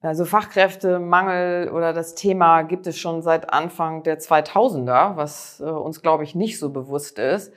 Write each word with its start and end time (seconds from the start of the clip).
Also 0.00 0.24
Fachkräftemangel 0.24 1.70
oder 1.70 1.92
das 1.92 2.14
Thema 2.14 2.62
gibt 2.62 2.86
es 2.86 2.98
schon 2.98 3.20
seit 3.20 3.52
Anfang 3.52 4.04
der 4.04 4.20
2000er, 4.20 5.16
was 5.16 5.60
äh, 5.60 5.64
uns, 5.64 6.02
glaube 6.02 6.22
ich, 6.22 6.36
nicht 6.36 6.60
so 6.60 6.70
bewusst 6.70 7.18
ist. 7.18 7.52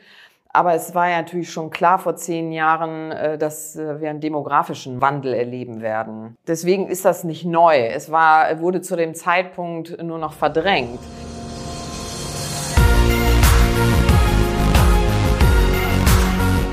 Aber 0.49 0.73
es 0.73 0.95
war 0.95 1.07
ja 1.07 1.17
natürlich 1.17 1.51
schon 1.51 1.69
klar 1.69 1.99
vor 1.99 2.15
zehn 2.15 2.51
Jahren, 2.51 3.11
äh, 3.11 3.37
dass 3.37 3.75
äh, 3.75 4.01
wir 4.01 4.09
einen 4.09 4.21
demografischen 4.21 5.01
Wandel 5.01 5.35
erleben 5.35 5.81
werden. 5.81 6.35
Deswegen 6.47 6.87
ist 6.87 7.05
das 7.05 7.23
nicht 7.23 7.45
neu. 7.45 7.77
Es 7.77 8.11
war, 8.11 8.59
wurde 8.59 8.81
zu 8.81 8.95
dem 8.95 9.13
Zeitpunkt 9.13 10.01
nur 10.01 10.17
noch 10.17 10.33
verdrängt. 10.33 10.99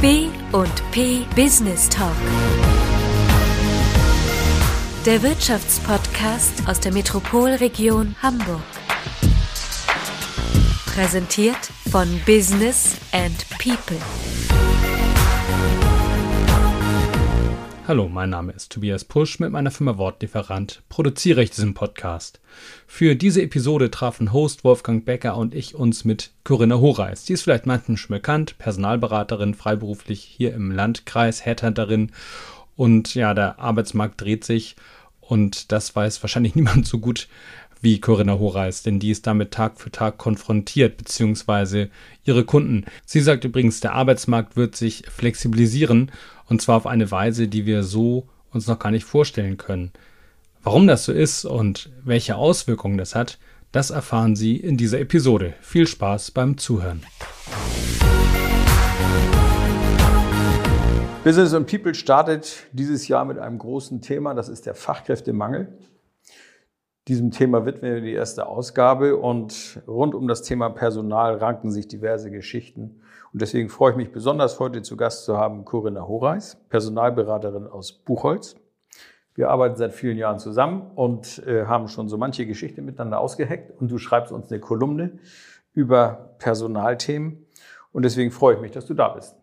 B 0.01 0.29
und 0.53 0.91
P 0.93 1.27
Business 1.37 1.91
Talk 1.91 2.15
der 5.09 5.23
Wirtschaftspodcast 5.23 6.69
aus 6.69 6.81
der 6.81 6.93
Metropolregion 6.93 8.15
Hamburg. 8.21 8.61
Präsentiert 10.85 11.71
von 11.91 12.07
Business 12.27 12.95
and 13.13 13.47
People. 13.59 13.97
Hallo, 17.87 18.11
mein 18.11 18.29
Name 18.29 18.53
ist 18.53 18.71
Tobias 18.71 19.07
Pusch. 19.07 19.41
Mit 19.41 19.51
meiner 19.51 19.71
Firma 19.71 19.97
Wortlieferant 19.97 20.83
produziere 20.91 21.43
ich 21.43 21.53
diesen 21.53 21.73
Podcast. 21.73 22.39
Für 22.87 23.17
diese 23.17 23.41
Episode 23.41 23.91
trafen 23.91 24.35
Host 24.35 24.63
Wolfgang 24.63 25.07
Becker 25.07 25.39
und 25.39 25.55
ich 25.55 25.75
uns 25.75 26.05
mit 26.05 26.33
Corinna 26.45 26.81
Horeis. 26.81 27.25
Die 27.25 27.33
ist 27.33 27.45
vielleicht 27.45 27.65
manchen 27.65 27.97
schon 27.97 28.15
bekannt, 28.15 28.59
Personalberaterin, 28.59 29.55
freiberuflich 29.55 30.23
hier 30.23 30.53
im 30.53 30.71
Landkreis, 30.71 31.47
Headhunterin. 31.47 32.13
Und 32.77 33.15
ja, 33.15 33.33
der 33.33 33.59
Arbeitsmarkt 33.59 34.21
dreht 34.21 34.45
sich 34.45 34.77
und 35.29 35.73
das 35.73 35.95
weiß 35.95 36.23
wahrscheinlich 36.23 36.55
niemand 36.57 36.87
so 36.87 36.99
gut 36.99 37.29
wie 37.81 38.01
Corinna 38.01 38.39
Horeis, 38.39 38.83
denn 38.83 38.99
die 38.99 39.11
ist 39.11 39.27
damit 39.27 39.53
Tag 39.53 39.79
für 39.79 39.93
Tag 39.93 40.19
konfrontiert, 40.19 40.97
beziehungsweise 40.97 41.91
ihre 42.25 42.45
Kunden. 42.45 42.87
Sie 43.07 43.21
sagt 43.21 43.45
übrigens, 43.45 43.79
der 43.79 43.93
Arbeitsmarkt 43.93 44.57
wird 44.57 44.75
sich 44.75 45.05
flexibilisieren 45.09 46.11
und 46.47 46.61
zwar 46.61 46.77
auf 46.77 46.87
eine 46.87 47.11
Weise, 47.11 47.47
die 47.47 47.67
wir 47.67 47.85
so 47.85 48.29
uns 48.51 48.67
noch 48.67 48.81
gar 48.81 48.91
nicht 48.91 49.05
vorstellen 49.05 49.59
können. 49.59 49.93
Warum 50.63 50.89
das 50.89 51.05
so 51.05 51.13
ist 51.13 51.45
und 51.45 51.91
welche 52.03 52.35
Auswirkungen 52.35 52.99
das 52.99 53.15
hat, 53.15 53.39
das 53.71 53.91
erfahren 53.91 54.35
Sie 54.35 54.57
in 54.57 54.77
dieser 54.77 54.99
Episode. 54.99 55.55
Viel 55.61 55.87
Spaß 55.87 56.33
beim 56.33 56.59
Zuhören. 56.59 57.03
Business 61.29 61.53
and 61.53 61.71
People 61.71 61.95
startet 61.95 62.69
dieses 62.73 63.07
Jahr 63.07 63.27
mit 63.27 63.39
einem 63.39 63.59
großen 63.59 64.01
Thema, 64.01 64.33
das 64.33 64.49
ist 64.49 64.65
der 64.65 64.75
Fachkräftemangel. 64.75 65.77
Diesem 67.07 67.33
Thema 67.33 67.67
widmen 67.67 67.97
wir 67.97 68.01
die 68.01 68.15
erste 68.15 68.47
Ausgabe 68.47 69.15
und 69.15 69.83
rund 69.87 70.15
um 70.15 70.27
das 70.27 70.41
Thema 70.41 70.71
Personal 70.71 71.37
ranken 71.37 71.71
sich 71.71 71.87
diverse 71.87 72.31
Geschichten. 72.31 73.03
Und 73.31 73.43
deswegen 73.43 73.69
freue 73.69 73.91
ich 73.91 73.99
mich 73.99 74.11
besonders, 74.11 74.59
heute 74.59 74.81
zu 74.81 74.97
Gast 74.97 75.27
zu 75.27 75.37
haben 75.37 75.67
Corinna 75.67 76.09
Horeis, 76.09 76.65
Personalberaterin 76.71 77.67
aus 77.67 77.93
Buchholz. 77.93 78.57
Wir 79.35 79.51
arbeiten 79.51 79.77
seit 79.77 79.93
vielen 79.93 80.17
Jahren 80.17 80.39
zusammen 80.39 80.93
und 80.95 81.47
äh, 81.47 81.67
haben 81.67 81.89
schon 81.89 82.09
so 82.09 82.17
manche 82.17 82.47
Geschichte 82.47 82.81
miteinander 82.81 83.21
ausgeheckt. 83.21 83.79
Und 83.79 83.91
du 83.91 83.99
schreibst 83.99 84.33
uns 84.33 84.51
eine 84.51 84.61
Kolumne 84.61 85.19
über 85.75 86.37
Personalthemen. 86.39 87.45
Und 87.93 88.07
deswegen 88.07 88.31
freue 88.31 88.55
ich 88.55 88.63
mich, 88.63 88.73
dass 88.73 88.87
du 88.87 88.95
da 88.95 89.09
bist. 89.11 89.37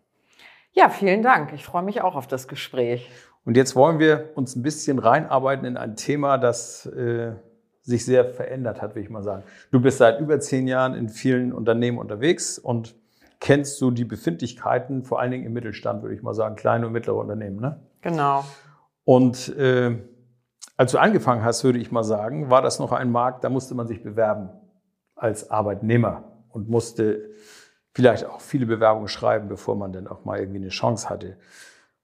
Ja, 0.78 0.90
vielen 0.90 1.22
Dank. 1.22 1.54
Ich 1.54 1.64
freue 1.64 1.82
mich 1.82 2.02
auch 2.02 2.16
auf 2.16 2.26
das 2.26 2.48
Gespräch. 2.48 3.10
Und 3.46 3.56
jetzt 3.56 3.74
wollen 3.76 3.98
wir 3.98 4.32
uns 4.34 4.56
ein 4.56 4.62
bisschen 4.62 4.98
reinarbeiten 4.98 5.64
in 5.64 5.78
ein 5.78 5.96
Thema, 5.96 6.36
das 6.36 6.84
äh, 6.84 7.32
sich 7.80 8.04
sehr 8.04 8.26
verändert 8.26 8.82
hat, 8.82 8.94
will 8.94 9.02
ich 9.02 9.08
mal 9.08 9.22
sagen. 9.22 9.42
Du 9.70 9.80
bist 9.80 9.96
seit 9.96 10.20
über 10.20 10.38
zehn 10.38 10.68
Jahren 10.68 10.94
in 10.94 11.08
vielen 11.08 11.54
Unternehmen 11.54 11.96
unterwegs 11.96 12.58
und 12.58 12.94
kennst 13.40 13.78
so 13.78 13.90
die 13.90 14.04
Befindlichkeiten, 14.04 15.02
vor 15.02 15.18
allen 15.18 15.30
Dingen 15.30 15.46
im 15.46 15.54
Mittelstand, 15.54 16.02
würde 16.02 16.14
ich 16.14 16.22
mal 16.22 16.34
sagen, 16.34 16.56
kleine 16.56 16.88
und 16.88 16.92
mittlere 16.92 17.16
Unternehmen. 17.16 17.58
Ne? 17.58 17.80
Genau. 18.02 18.44
Und 19.04 19.56
äh, 19.56 19.96
als 20.76 20.92
du 20.92 20.98
angefangen 20.98 21.42
hast, 21.42 21.64
würde 21.64 21.78
ich 21.78 21.90
mal 21.90 22.04
sagen, 22.04 22.50
war 22.50 22.60
das 22.60 22.80
noch 22.80 22.92
ein 22.92 23.10
Markt, 23.10 23.44
da 23.44 23.48
musste 23.48 23.74
man 23.74 23.86
sich 23.86 24.02
bewerben 24.02 24.50
als 25.14 25.50
Arbeitnehmer 25.50 26.24
und 26.50 26.68
musste 26.68 27.30
vielleicht 27.96 28.26
auch 28.26 28.42
viele 28.42 28.66
Bewerbungen 28.66 29.08
schreiben, 29.08 29.48
bevor 29.48 29.74
man 29.74 29.90
dann 29.90 30.06
auch 30.06 30.26
mal 30.26 30.38
irgendwie 30.38 30.58
eine 30.58 30.68
Chance 30.68 31.08
hatte. 31.08 31.38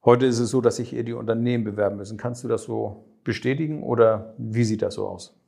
Heute 0.02 0.24
ist 0.24 0.38
es 0.38 0.48
so, 0.48 0.62
dass 0.62 0.76
sich 0.76 0.96
eher 0.96 1.02
die 1.02 1.12
Unternehmen 1.12 1.64
bewerben 1.64 1.96
müssen. 1.96 2.16
Kannst 2.16 2.42
du 2.42 2.48
das 2.48 2.62
so 2.62 3.04
bestätigen 3.24 3.82
oder 3.82 4.32
wie 4.38 4.64
sieht 4.64 4.80
das 4.80 4.94
so 4.94 5.06
aus? 5.06 5.38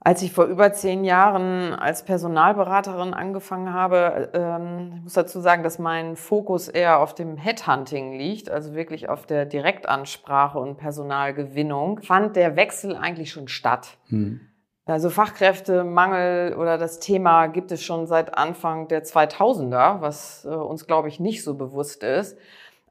Als 0.00 0.22
ich 0.22 0.32
vor 0.32 0.46
über 0.46 0.72
zehn 0.72 1.04
Jahren 1.04 1.74
als 1.74 2.02
Personalberaterin 2.02 3.12
angefangen 3.12 3.74
habe, 3.74 4.30
ähm, 4.32 4.92
ich 4.96 5.02
muss 5.02 5.12
dazu 5.12 5.40
sagen, 5.40 5.62
dass 5.62 5.78
mein 5.78 6.16
Fokus 6.16 6.68
eher 6.68 6.98
auf 7.00 7.14
dem 7.14 7.36
Headhunting 7.36 8.16
liegt, 8.16 8.48
also 8.48 8.74
wirklich 8.74 9.10
auf 9.10 9.26
der 9.26 9.44
Direktansprache 9.44 10.58
und 10.58 10.78
Personalgewinnung, 10.78 12.00
fand 12.00 12.36
der 12.36 12.56
Wechsel 12.56 12.96
eigentlich 12.96 13.32
schon 13.32 13.48
statt. 13.48 13.98
Hm. 14.08 14.40
Also 14.86 15.10
Fachkräftemangel 15.10 16.54
oder 16.54 16.78
das 16.78 17.00
Thema 17.00 17.48
gibt 17.48 17.72
es 17.72 17.82
schon 17.82 18.06
seit 18.06 18.38
Anfang 18.38 18.86
der 18.86 19.04
2000er, 19.04 20.00
was 20.00 20.44
äh, 20.44 20.48
uns, 20.48 20.86
glaube 20.86 21.08
ich, 21.08 21.18
nicht 21.18 21.42
so 21.42 21.54
bewusst 21.54 22.04
ist. 22.04 22.38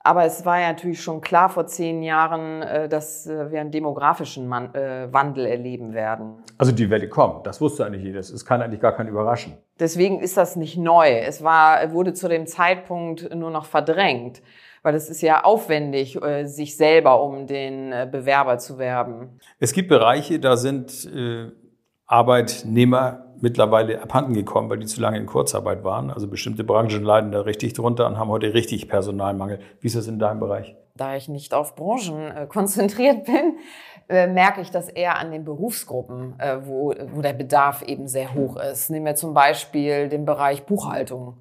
Aber 0.03 0.25
es 0.25 0.45
war 0.45 0.59
ja 0.59 0.67
natürlich 0.67 1.01
schon 1.01 1.21
klar 1.21 1.47
vor 1.47 1.67
zehn 1.67 2.03
Jahren, 2.03 2.61
äh, 2.61 2.89
dass 2.89 3.27
äh, 3.27 3.49
wir 3.49 3.61
einen 3.61 3.71
demografischen 3.71 4.49
Wandel 4.49 5.45
erleben 5.45 5.93
werden. 5.93 6.43
Also 6.57 6.73
die 6.73 6.89
Welle 6.89 7.07
kommt, 7.07 7.47
das 7.47 7.61
wusste 7.61 7.85
eigentlich 7.85 8.03
jeder. 8.03 8.19
Es 8.19 8.45
kann 8.45 8.61
eigentlich 8.61 8.81
gar 8.81 8.91
kein 8.91 9.07
Überraschen. 9.07 9.53
Deswegen 9.79 10.19
ist 10.19 10.35
das 10.35 10.57
nicht 10.57 10.77
neu. 10.77 11.07
Es 11.07 11.45
war, 11.45 11.93
wurde 11.93 12.13
zu 12.13 12.27
dem 12.27 12.45
Zeitpunkt 12.45 13.33
nur 13.33 13.51
noch 13.51 13.65
verdrängt 13.65 14.41
weil 14.83 14.93
es 14.93 15.09
ist 15.09 15.23
ja 15.23 15.43
aufwendig, 15.43 16.19
sich 16.43 16.77
selber 16.77 17.23
um 17.23 17.47
den 17.47 17.89
Bewerber 18.11 18.59
zu 18.59 18.77
werben. 18.77 19.39
Es 19.59 19.73
gibt 19.73 19.89
Bereiche, 19.89 20.39
da 20.39 20.57
sind 20.57 21.09
Arbeitnehmer 22.07 23.25
mittlerweile 23.41 24.01
abhanden 24.01 24.33
gekommen, 24.33 24.69
weil 24.69 24.79
die 24.79 24.85
zu 24.85 25.01
lange 25.01 25.17
in 25.17 25.25
Kurzarbeit 25.25 25.83
waren. 25.83 26.09
Also 26.09 26.27
bestimmte 26.27 26.63
Branchen 26.63 27.03
leiden 27.03 27.31
da 27.31 27.41
richtig 27.41 27.73
drunter 27.73 28.07
und 28.07 28.17
haben 28.17 28.29
heute 28.29 28.53
richtig 28.53 28.87
Personalmangel. 28.87 29.59
Wie 29.81 29.87
ist 29.87 29.95
das 29.95 30.07
in 30.07 30.19
deinem 30.19 30.39
Bereich? 30.39 30.75
Da 30.95 31.15
ich 31.15 31.27
nicht 31.27 31.53
auf 31.53 31.75
Branchen 31.75 32.31
äh, 32.31 32.47
konzentriert 32.47 33.25
bin, 33.25 33.57
äh, 34.07 34.27
merke 34.27 34.61
ich 34.61 34.71
das 34.71 34.87
eher 34.87 35.17
an 35.17 35.31
den 35.31 35.43
Berufsgruppen, 35.43 36.39
äh, 36.39 36.65
wo, 36.65 36.93
wo 37.13 37.21
der 37.21 37.33
Bedarf 37.33 37.81
eben 37.81 38.07
sehr 38.07 38.33
hoch 38.33 38.55
ist. 38.57 38.89
Nehmen 38.89 39.05
wir 39.05 39.15
zum 39.15 39.33
Beispiel 39.33 40.09
den 40.09 40.25
Bereich 40.25 40.65
Buchhaltung. 40.65 41.37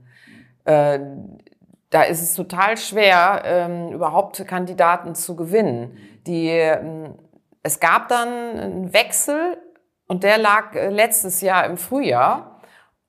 Da 0.66 2.02
ist 2.02 2.22
es 2.22 2.34
total 2.34 2.78
schwer, 2.78 3.42
ähm, 3.44 3.92
überhaupt 3.92 4.44
Kandidaten 4.48 5.14
zu 5.14 5.36
gewinnen. 5.36 5.98
Die, 6.26 6.48
ähm, 6.48 7.14
es 7.62 7.80
gab 7.80 8.08
dann 8.08 8.28
einen 8.28 8.92
Wechsel 8.94 9.58
und 10.06 10.22
der 10.22 10.38
lag 10.38 10.74
äh, 10.74 10.90
letztes 10.90 11.40
Jahr 11.40 11.66
im 11.66 11.76
Frühjahr. 11.76 12.60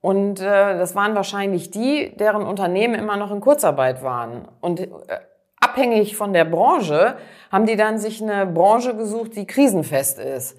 Und 0.01 0.39
äh, 0.39 0.77
das 0.77 0.93
waren 0.93 1.15
wahrscheinlich 1.15 1.71
die, 1.71 2.15
deren 2.15 2.43
Unternehmen 2.43 2.93
immer 2.93 3.17
noch 3.17 3.31
in 3.31 3.41
Kurzarbeit 3.41 4.03
waren. 4.03 4.47
Und 4.61 4.79
äh, 4.79 4.87
abhängig 5.59 6.15
von 6.15 6.31
der 6.31 6.45
Branche 6.45 7.15
haben 7.51 7.65
die 7.65 7.75
dann 7.75 7.97
sich 7.97 8.21
eine 8.21 8.45
Branche 8.45 8.95
gesucht, 8.95 9.35
die 9.35 9.47
krisenfest 9.47 10.19
ist. 10.19 10.57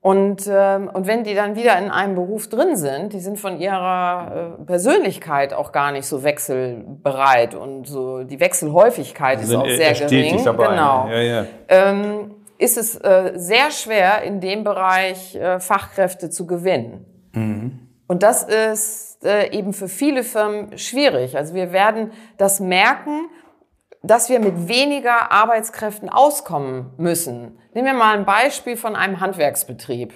Und, 0.00 0.46
äh, 0.46 0.80
und 0.92 1.06
wenn 1.06 1.24
die 1.24 1.34
dann 1.34 1.56
wieder 1.56 1.78
in 1.78 1.90
einem 1.90 2.14
Beruf 2.14 2.50
drin 2.50 2.76
sind, 2.76 3.14
die 3.14 3.20
sind 3.20 3.40
von 3.40 3.58
ihrer 3.58 4.58
äh, 4.60 4.64
Persönlichkeit 4.64 5.54
auch 5.54 5.72
gar 5.72 5.92
nicht 5.92 6.06
so 6.06 6.22
wechselbereit 6.22 7.54
und 7.54 7.86
so 7.86 8.22
die 8.22 8.38
Wechselhäufigkeit 8.38 9.40
ist 9.40 9.54
auch 9.54 9.66
sehr 9.66 9.94
gering. 9.94 10.44
Dabei, 10.44 10.68
genau. 10.68 11.08
Ja, 11.08 11.20
ja. 11.20 11.44
Ähm, 11.68 12.33
ist 12.58 12.76
es 12.76 12.96
äh, 12.96 13.32
sehr 13.34 13.70
schwer, 13.70 14.22
in 14.22 14.40
dem 14.40 14.64
Bereich 14.64 15.34
äh, 15.34 15.60
Fachkräfte 15.60 16.30
zu 16.30 16.46
gewinnen. 16.46 17.04
Mhm. 17.32 17.80
Und 18.06 18.22
das 18.22 18.42
ist 18.42 19.24
äh, 19.24 19.50
eben 19.50 19.72
für 19.72 19.88
viele 19.88 20.22
Firmen 20.22 20.76
schwierig. 20.78 21.36
Also 21.36 21.54
wir 21.54 21.72
werden 21.72 22.12
das 22.36 22.60
merken, 22.60 23.28
dass 24.02 24.28
wir 24.28 24.38
mit 24.38 24.68
weniger 24.68 25.32
Arbeitskräften 25.32 26.10
auskommen 26.10 26.92
müssen. 26.98 27.58
Nehmen 27.72 27.86
wir 27.86 27.94
mal 27.94 28.16
ein 28.16 28.26
Beispiel 28.26 28.76
von 28.76 28.96
einem 28.96 29.20
Handwerksbetrieb. 29.20 30.12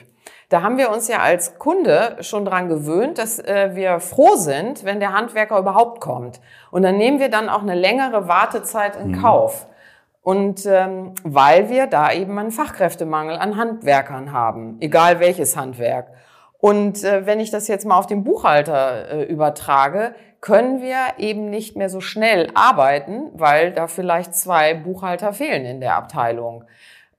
Da 0.50 0.62
haben 0.62 0.78
wir 0.78 0.90
uns 0.90 1.08
ja 1.08 1.18
als 1.18 1.58
Kunde 1.58 2.16
schon 2.20 2.44
dran 2.44 2.68
gewöhnt, 2.68 3.18
dass 3.18 3.38
äh, 3.38 3.70
wir 3.74 4.00
froh 4.00 4.36
sind, 4.36 4.84
wenn 4.84 5.00
der 5.00 5.12
Handwerker 5.12 5.58
überhaupt 5.58 6.00
kommt. 6.00 6.40
Und 6.70 6.82
dann 6.82 6.96
nehmen 6.96 7.18
wir 7.18 7.28
dann 7.30 7.48
auch 7.48 7.62
eine 7.62 7.74
längere 7.74 8.28
Wartezeit 8.28 8.96
in 8.96 9.08
mhm. 9.08 9.22
Und 10.28 10.66
ähm, 10.66 11.14
weil 11.24 11.70
wir 11.70 11.86
da 11.86 12.12
eben 12.12 12.38
einen 12.38 12.50
Fachkräftemangel 12.50 13.38
an 13.38 13.56
Handwerkern 13.56 14.30
haben, 14.30 14.76
egal 14.78 15.20
welches 15.20 15.56
Handwerk. 15.56 16.08
Und 16.58 17.02
äh, 17.02 17.24
wenn 17.24 17.40
ich 17.40 17.50
das 17.50 17.66
jetzt 17.66 17.86
mal 17.86 17.96
auf 17.96 18.06
den 18.06 18.24
Buchhalter 18.24 19.10
äh, 19.10 19.22
übertrage, 19.22 20.14
können 20.42 20.82
wir 20.82 20.98
eben 21.16 21.48
nicht 21.48 21.76
mehr 21.76 21.88
so 21.88 22.02
schnell 22.02 22.50
arbeiten, 22.52 23.30
weil 23.32 23.72
da 23.72 23.86
vielleicht 23.86 24.34
zwei 24.34 24.74
Buchhalter 24.74 25.32
fehlen 25.32 25.64
in 25.64 25.80
der 25.80 25.96
Abteilung. 25.96 26.64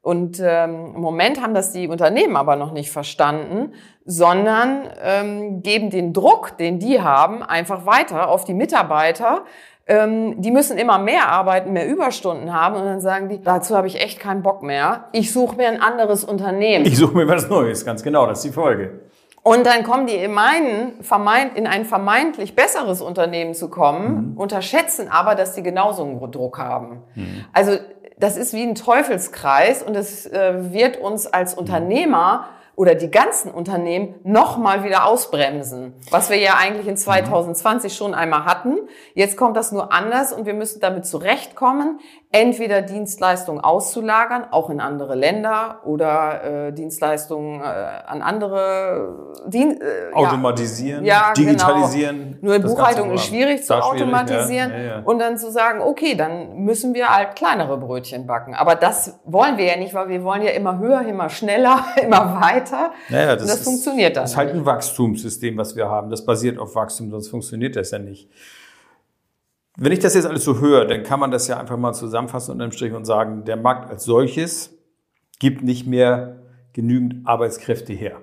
Und 0.03 0.39
ähm, 0.39 0.93
im 0.93 1.01
Moment 1.01 1.41
haben 1.41 1.55
das 1.55 1.71
die 1.71 1.87
Unternehmen 1.87 2.35
aber 2.35 2.57
noch 2.57 2.73
nicht 2.73 2.91
verstanden, 2.91 3.73
sondern 4.05 4.87
ähm, 5.03 5.63
geben 5.63 5.89
den 5.89 6.13
Druck, 6.13 6.59
den 6.59 6.77
die 6.77 7.01
haben, 7.01 7.41
einfach 7.41 7.87
weiter 7.87 8.29
auf 8.29 8.43
die 8.43 8.53
Mitarbeiter. 8.53 9.45
Ähm, 9.91 10.39
die 10.39 10.51
müssen 10.51 10.77
immer 10.77 10.99
mehr 10.99 11.29
arbeiten, 11.29 11.73
mehr 11.73 11.87
Überstunden 11.87 12.53
haben 12.53 12.75
und 12.75 12.85
dann 12.85 13.01
sagen 13.01 13.27
die, 13.27 13.41
dazu 13.41 13.75
habe 13.75 13.87
ich 13.87 13.99
echt 13.99 14.19
keinen 14.19 14.43
Bock 14.43 14.61
mehr. 14.61 15.05
Ich 15.13 15.33
suche 15.33 15.55
mir 15.55 15.67
ein 15.67 15.81
anderes 15.81 16.23
Unternehmen. 16.23 16.85
Ich 16.85 16.95
suche 16.95 17.17
mir 17.17 17.27
was 17.27 17.49
Neues, 17.49 17.83
ganz 17.83 18.03
genau, 18.03 18.27
das 18.27 18.37
ist 18.37 18.45
die 18.45 18.53
Folge. 18.53 18.99
Und 19.41 19.65
dann 19.65 19.81
kommen 19.81 20.05
die 20.05 20.13
in, 20.13 20.31
meinen, 20.31 21.01
vermeint, 21.01 21.57
in 21.57 21.65
ein 21.65 21.85
vermeintlich 21.85 22.55
besseres 22.55 23.01
Unternehmen 23.01 23.55
zu 23.55 23.67
kommen, 23.67 24.33
mhm. 24.33 24.37
unterschätzen 24.37 25.07
aber, 25.09 25.33
dass 25.33 25.55
sie 25.55 25.63
genauso 25.63 26.03
einen 26.03 26.31
Druck 26.31 26.59
haben. 26.59 27.01
Mhm. 27.15 27.45
Also 27.51 27.71
das 28.19 28.37
ist 28.37 28.53
wie 28.53 28.61
ein 28.61 28.75
Teufelskreis 28.75 29.81
und 29.81 29.95
es 29.95 30.27
äh, 30.27 30.71
wird 30.71 30.97
uns 30.97 31.25
als 31.25 31.55
Unternehmer 31.55 32.45
oder 32.79 32.95
die 32.95 33.11
ganzen 33.11 33.51
Unternehmen 33.51 34.15
nochmal 34.23 34.85
wieder 34.85 35.03
ausbremsen, 35.03 35.95
was 36.11 36.29
wir 36.29 36.37
ja 36.37 36.53
eigentlich 36.57 36.87
in 36.87 36.95
2020 36.95 37.93
schon 37.93 38.13
einmal 38.13 38.45
hatten. 38.45 38.77
Jetzt 39.15 39.35
kommt 39.35 39.57
das 39.57 39.73
nur 39.73 39.91
anders 39.91 40.31
und 40.31 40.45
wir 40.45 40.53
müssen 40.53 40.79
damit 40.79 41.05
zurechtkommen, 41.05 41.99
entweder 42.31 42.81
Dienstleistungen 42.81 43.59
auszulagern, 43.59 44.45
auch 44.51 44.69
in 44.69 44.79
andere 44.79 45.15
Länder 45.15 45.81
oder 45.83 46.67
äh, 46.67 46.71
Dienstleistungen 46.71 47.59
äh, 47.59 47.63
an 47.63 48.21
andere 48.21 49.33
Dien 49.47 49.81
äh, 49.81 50.13
automatisieren, 50.13 51.03
ja, 51.03 51.33
genau. 51.35 51.49
digitalisieren. 51.49 52.37
Genau. 52.39 52.53
Nur 52.53 52.59
Buchhaltung 52.59 53.11
ist 53.11 53.25
schwierig 53.25 53.65
zu 53.65 53.73
automatisieren 53.75 54.71
ja. 54.71 54.77
Ja, 54.77 54.83
ja. 54.83 55.01
und 55.03 55.19
dann 55.19 55.37
zu 55.37 55.51
sagen, 55.51 55.81
okay, 55.81 56.15
dann 56.15 56.59
müssen 56.59 56.93
wir 56.93 57.09
halt 57.09 57.35
kleinere 57.35 57.77
Brötchen 57.77 58.25
backen. 58.25 58.53
Aber 58.53 58.75
das 58.75 59.19
wollen 59.25 59.57
wir 59.57 59.65
ja 59.65 59.75
nicht, 59.75 59.93
weil 59.93 60.07
wir 60.07 60.23
wollen 60.23 60.43
ja 60.43 60.51
immer 60.51 60.77
höher, 60.77 61.01
immer 61.01 61.27
schneller, 61.27 61.83
immer 62.01 62.39
weiter. 62.39 62.68
Naja, 63.09 63.35
das, 63.35 63.47
das 63.47 63.59
ist, 63.59 63.63
funktioniert 63.63 64.15
dann. 64.15 64.23
Das 64.23 64.31
ist 64.31 64.37
halt 64.37 64.53
ein 64.53 64.65
Wachstumssystem, 64.65 65.57
was 65.57 65.75
wir 65.75 65.87
haben. 65.89 66.09
Das 66.09 66.25
basiert 66.25 66.57
auf 66.57 66.75
Wachstum, 66.75 67.11
sonst 67.11 67.29
funktioniert 67.29 67.75
das 67.75 67.91
ja 67.91 67.99
nicht. 67.99 68.29
Wenn 69.77 69.91
ich 69.91 69.99
das 69.99 70.13
jetzt 70.15 70.25
alles 70.25 70.43
so 70.43 70.59
höre, 70.59 70.85
dann 70.85 71.03
kann 71.03 71.19
man 71.19 71.31
das 71.31 71.47
ja 71.47 71.59
einfach 71.59 71.77
mal 71.77 71.93
zusammenfassen 71.93 72.51
unter 72.51 72.67
dem 72.67 72.71
Strich 72.71 72.93
und 72.93 73.05
sagen, 73.05 73.45
der 73.45 73.55
Markt 73.55 73.89
als 73.89 74.03
solches 74.03 74.71
gibt 75.39 75.63
nicht 75.63 75.87
mehr 75.87 76.43
genügend 76.73 77.25
Arbeitskräfte 77.25 77.93
her. 77.93 78.19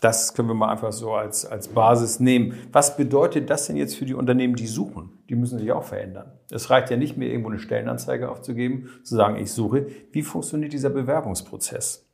Das 0.00 0.34
können 0.34 0.48
wir 0.48 0.54
mal 0.54 0.70
einfach 0.70 0.92
so 0.92 1.12
als, 1.12 1.44
als 1.44 1.68
Basis 1.68 2.20
nehmen. 2.20 2.54
Was 2.70 2.96
bedeutet 2.96 3.50
das 3.50 3.66
denn 3.66 3.76
jetzt 3.76 3.96
für 3.96 4.04
die 4.04 4.14
Unternehmen, 4.14 4.54
die 4.54 4.68
suchen? 4.68 5.18
Die 5.28 5.34
müssen 5.34 5.58
sich 5.58 5.72
auch 5.72 5.82
verändern. 5.82 6.32
Es 6.50 6.70
reicht 6.70 6.90
ja 6.90 6.96
nicht 6.96 7.16
mehr, 7.16 7.28
irgendwo 7.28 7.50
eine 7.50 7.58
Stellenanzeige 7.58 8.30
aufzugeben, 8.30 8.88
zu 9.02 9.16
sagen, 9.16 9.36
ich 9.36 9.50
suche. 9.50 9.88
Wie 10.12 10.22
funktioniert 10.22 10.72
dieser 10.72 10.90
Bewerbungsprozess? 10.90 12.07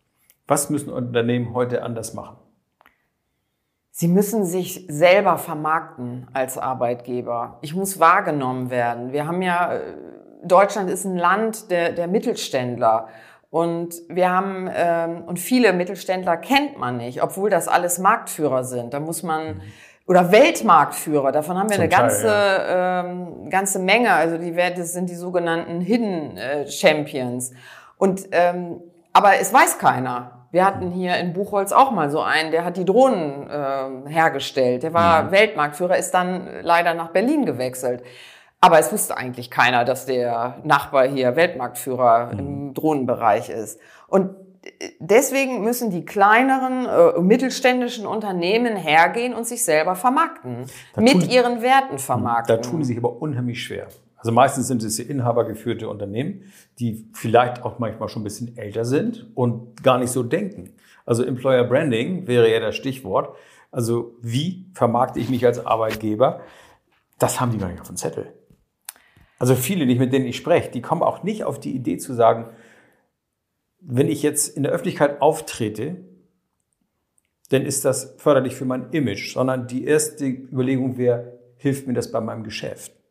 Was 0.47 0.71
müssen 0.71 0.93
Unternehmen 0.93 1.55
heute 1.55 1.83
anders 1.83 2.15
machen? 2.15 2.37
Sie 3.97 4.09
müssen 4.09 4.45
sich 4.45 4.87
selber 4.89 5.39
vermarkten 5.39 6.27
als 6.33 6.59
Arbeitgeber. 6.59 7.59
Ich 7.63 7.77
muss 7.77 8.01
wahrgenommen 8.01 8.69
werden. 8.69 9.13
Wir 9.13 9.27
haben 9.27 9.41
ja, 9.41 9.75
äh, 9.75 9.81
Deutschland 10.43 10.91
ist 10.91 11.05
ein 11.05 11.17
Land 11.17 11.71
der, 11.71 11.93
der 11.93 12.09
Mittelständler. 12.09 13.07
Und 13.51 13.95
wir 14.09 14.31
haben, 14.31 14.69
ähm, 14.75 15.23
und 15.27 15.39
viele 15.39 15.73
Mittelständler 15.73 16.37
kennt 16.37 16.77
man 16.77 16.97
nicht, 16.97 17.23
obwohl 17.23 17.51
das 17.51 17.69
alles 17.69 18.01
Marktführer 18.01 18.65
sind. 18.65 18.93
Da 18.93 18.99
muss 18.99 19.23
man, 19.23 19.63
oder 20.09 20.33
Weltmarktführer, 20.33 21.31
davon 21.31 21.57
haben 21.57 21.71
wir 21.71 21.77
Zum 21.77 21.85
eine 21.85 21.89
ganze, 21.89 22.27
Teil, 22.27 22.69
ja. 22.69 23.05
ähm, 23.05 23.49
ganze 23.49 23.79
Menge. 23.79 24.13
Also 24.13 24.39
die 24.39 24.57
Werte 24.57 24.83
sind 24.83 25.09
die 25.09 25.15
sogenannten 25.15 25.81
Hidden 25.81 26.37
äh, 26.37 26.67
Champions. 26.67 27.53
Und, 27.97 28.27
ähm, 28.33 28.81
aber 29.13 29.39
es 29.39 29.53
weiß 29.55 29.79
keiner. 29.79 30.34
Wir 30.55 30.65
hatten 30.65 30.93
hier 30.93 31.17
in 31.17 31.33
Buchholz 31.33 31.73
auch 31.73 31.91
mal 31.91 32.11
so 32.11 32.21
einen, 32.21 32.53
der 32.53 32.65
hat 32.65 32.77
die 32.77 32.85
Drohnen 32.85 33.51
äh, 33.51 34.09
hergestellt. 34.09 34.85
Der 34.85 34.95
war 34.95 35.25
mhm. 35.25 35.31
Weltmarktführer, 35.33 35.99
ist 35.99 36.13
dann 36.13 36.47
leider 36.63 36.95
nach 36.95 37.09
Berlin 37.09 37.45
gewechselt. 37.45 38.05
Aber 38.61 38.79
es 38.79 38.93
wusste 38.93 39.17
eigentlich 39.17 39.51
keiner, 39.51 39.85
dass 39.85 40.07
der 40.07 40.59
Nachbar 40.63 41.09
hier 41.09 41.35
Weltmarktführer 41.35 42.33
mhm. 42.33 42.39
im 42.39 42.75
Drohnenbereich 42.75 43.51
ist. 43.51 43.81
Und 44.07 44.37
deswegen 45.01 45.65
müssen 45.65 45.91
die 45.91 46.05
kleineren, 46.05 46.87
äh, 46.87 47.21
mittelständischen 47.21 48.07
Unternehmen 48.07 48.77
hergehen 48.77 49.35
und 49.35 49.49
sich 49.49 49.65
selber 49.65 49.97
vermarkten. 49.97 50.67
Da 50.95 51.01
mit 51.01 51.15
tun, 51.15 51.31
ihren 51.31 51.63
Werten 51.63 51.99
vermarkten. 51.99 52.55
Da 52.55 52.63
tun 52.63 52.79
die 52.79 52.85
sich 52.85 52.97
aber 52.97 53.21
unheimlich 53.21 53.61
schwer. 53.61 53.89
Also 54.25 54.33
meistens 54.33 54.69
sind 54.69 54.83
es 54.83 54.99
inhabergeführte 54.99 55.87
Unternehmen, 55.87 56.51
die 56.79 57.07
vielleicht 57.13 57.63
auch 57.63 57.79
manchmal 57.79 58.09
schon 58.09 58.23
ein 58.23 58.25
bisschen 58.25 58.57
älter 58.57 58.87
sind 58.87 59.27
und 59.35 59.83
gar 59.83 59.99
nicht 59.99 60.13
so 60.13 60.23
denken. 60.23 60.73
Also 61.05 61.25
Employer 61.25 61.65
Branding 61.65 62.27
wäre 62.27 62.51
ja 62.51 62.59
das 62.59 62.75
Stichwort. 62.75 63.37
Also 63.71 64.17
wie 64.23 64.65
vermarkte 64.73 65.21
ich 65.21 65.29
mich 65.29 65.45
als 65.45 65.67
Arbeitgeber? 65.67 66.41
Das 67.19 67.39
haben 67.39 67.53
die 67.53 67.59
gar 67.59 67.69
nicht 67.69 67.83
auf 67.83 67.89
dem 67.89 67.99
Zettel. 67.99 68.33
Also 69.39 69.55
viele, 69.55 69.85
mit 69.85 70.15
denen 70.15 70.25
ich 70.25 70.39
spreche, 70.39 70.71
die 70.71 70.81
kommen 70.81 71.03
auch 71.03 71.23
nicht 71.23 71.45
auf 71.45 71.61
die 71.61 71.73
Idee 71.73 71.99
zu 71.99 72.15
sagen, 72.15 72.49
wenn 73.79 74.09
ich 74.09 74.23
jetzt 74.23 74.57
in 74.57 74.63
der 74.63 74.73
Öffentlichkeit 74.73 75.21
auftrete, 75.21 75.97
dann 77.51 77.61
ist 77.61 77.85
das 77.85 78.15
förderlich 78.17 78.57
für 78.57 78.65
mein 78.65 78.89
Image, 78.93 79.35
sondern 79.35 79.67
die 79.67 79.85
erste 79.85 80.25
Überlegung 80.25 80.97
wäre, 80.97 81.41
hilft 81.59 81.87
mir 81.87 81.93
das 81.93 82.11
bei 82.11 82.23
meinem 82.23 82.43
Geschäft? 82.43 83.04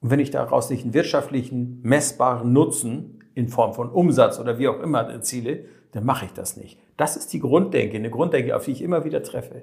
Und 0.00 0.10
wenn 0.10 0.20
ich 0.20 0.30
daraus 0.30 0.70
nicht 0.70 0.84
einen 0.84 0.94
wirtschaftlichen, 0.94 1.80
messbaren 1.82 2.52
Nutzen 2.52 3.22
in 3.34 3.48
Form 3.48 3.74
von 3.74 3.90
Umsatz 3.90 4.38
oder 4.38 4.58
wie 4.58 4.68
auch 4.68 4.80
immer 4.80 5.02
erziele, 5.08 5.64
dann 5.92 6.04
mache 6.04 6.26
ich 6.26 6.32
das 6.32 6.56
nicht. 6.56 6.78
Das 6.96 7.16
ist 7.16 7.32
die 7.32 7.40
Grunddenke, 7.40 7.96
eine 7.96 8.10
Grunddenke, 8.10 8.56
auf 8.56 8.64
die 8.64 8.72
ich 8.72 8.82
immer 8.82 9.04
wieder 9.04 9.22
treffe. 9.22 9.62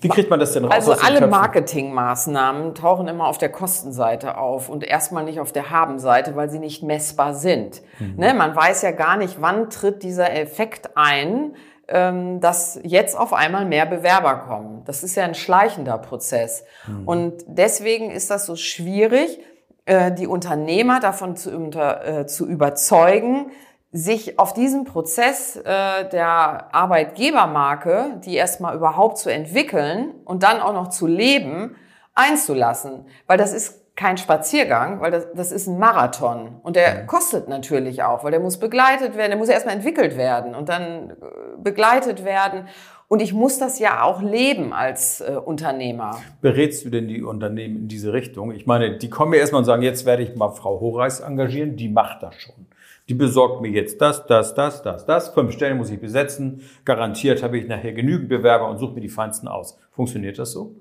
Wie 0.00 0.08
kriegt 0.08 0.30
man 0.30 0.38
das 0.38 0.52
denn 0.52 0.64
raus? 0.64 0.72
Also 0.72 0.92
alle 0.92 1.26
Marketingmaßnahmen 1.26 2.74
tauchen 2.74 3.08
immer 3.08 3.26
auf 3.26 3.38
der 3.38 3.48
Kostenseite 3.48 4.36
auf 4.36 4.68
und 4.68 4.84
erstmal 4.84 5.24
nicht 5.24 5.40
auf 5.40 5.50
der 5.50 5.70
Habenseite, 5.70 6.36
weil 6.36 6.50
sie 6.50 6.58
nicht 6.58 6.82
messbar 6.82 7.34
sind. 7.34 7.82
Mhm. 7.98 8.14
Ne, 8.16 8.34
man 8.34 8.54
weiß 8.54 8.82
ja 8.82 8.92
gar 8.92 9.16
nicht, 9.16 9.40
wann 9.40 9.70
tritt 9.70 10.02
dieser 10.02 10.32
Effekt 10.32 10.96
ein, 10.96 11.54
dass 11.90 12.78
jetzt 12.82 13.16
auf 13.16 13.32
einmal 13.32 13.64
mehr 13.64 13.86
Bewerber 13.86 14.36
kommen. 14.46 14.82
Das 14.84 15.02
ist 15.02 15.16
ja 15.16 15.24
ein 15.24 15.34
schleichender 15.34 15.96
Prozess. 15.96 16.64
Mhm. 16.86 17.08
Und 17.08 17.44
deswegen 17.46 18.10
ist 18.10 18.30
das 18.30 18.44
so 18.44 18.56
schwierig, 18.56 19.40
äh, 19.88 20.12
die 20.12 20.26
Unternehmer 20.26 21.00
davon 21.00 21.34
zu, 21.34 21.50
unter, 21.50 22.06
äh, 22.06 22.26
zu 22.26 22.46
überzeugen, 22.46 23.50
sich 23.90 24.38
auf 24.38 24.52
diesen 24.52 24.84
Prozess 24.84 25.56
äh, 25.56 26.06
der 26.10 26.74
Arbeitgebermarke, 26.74 28.20
die 28.22 28.34
erstmal 28.34 28.76
überhaupt 28.76 29.16
zu 29.16 29.30
entwickeln 29.30 30.12
und 30.26 30.42
dann 30.42 30.60
auch 30.60 30.74
noch 30.74 30.88
zu 30.88 31.06
leben, 31.06 31.74
einzulassen. 32.14 33.06
Weil 33.26 33.38
das 33.38 33.54
ist 33.54 33.87
kein 33.98 34.16
Spaziergang, 34.16 35.00
weil 35.00 35.10
das, 35.10 35.26
das 35.34 35.50
ist 35.50 35.66
ein 35.66 35.76
Marathon. 35.76 36.60
Und 36.62 36.76
der 36.76 37.04
kostet 37.06 37.48
natürlich 37.48 38.04
auch, 38.04 38.22
weil 38.22 38.30
der 38.30 38.38
muss 38.38 38.58
begleitet 38.58 39.16
werden, 39.16 39.30
der 39.30 39.36
muss 39.36 39.48
erstmal 39.48 39.74
entwickelt 39.74 40.16
werden 40.16 40.54
und 40.54 40.68
dann 40.68 41.10
äh, 41.10 41.14
begleitet 41.60 42.24
werden. 42.24 42.68
Und 43.08 43.20
ich 43.20 43.34
muss 43.34 43.58
das 43.58 43.80
ja 43.80 44.04
auch 44.04 44.22
leben 44.22 44.72
als 44.72 45.20
äh, 45.20 45.32
Unternehmer. 45.32 46.16
Berätst 46.40 46.84
du 46.84 46.90
denn 46.90 47.08
die 47.08 47.24
Unternehmen 47.24 47.76
in 47.76 47.88
diese 47.88 48.12
Richtung? 48.12 48.52
Ich 48.52 48.66
meine, 48.66 48.98
die 48.98 49.10
kommen 49.10 49.32
ja 49.32 49.40
erstmal 49.40 49.62
und 49.62 49.64
sagen, 49.64 49.82
jetzt 49.82 50.06
werde 50.06 50.22
ich 50.22 50.36
mal 50.36 50.50
Frau 50.50 50.78
Horeis 50.78 51.18
engagieren, 51.18 51.74
die 51.74 51.88
macht 51.88 52.22
das 52.22 52.36
schon. 52.36 52.66
Die 53.08 53.14
besorgt 53.14 53.62
mir 53.62 53.70
jetzt 53.70 54.00
das, 54.00 54.26
das, 54.26 54.54
das, 54.54 54.82
das, 54.82 55.06
das. 55.06 55.30
Fünf 55.30 55.52
Stellen 55.52 55.76
muss 55.76 55.90
ich 55.90 56.00
besetzen. 56.00 56.60
Garantiert 56.84 57.42
habe 57.42 57.58
ich 57.58 57.66
nachher 57.66 57.94
genügend 57.94 58.28
Bewerber 58.28 58.68
und 58.68 58.78
suche 58.78 58.94
mir 58.94 59.00
die 59.00 59.08
feinsten 59.08 59.48
aus. 59.48 59.76
Funktioniert 59.90 60.38
das 60.38 60.52
so? 60.52 60.76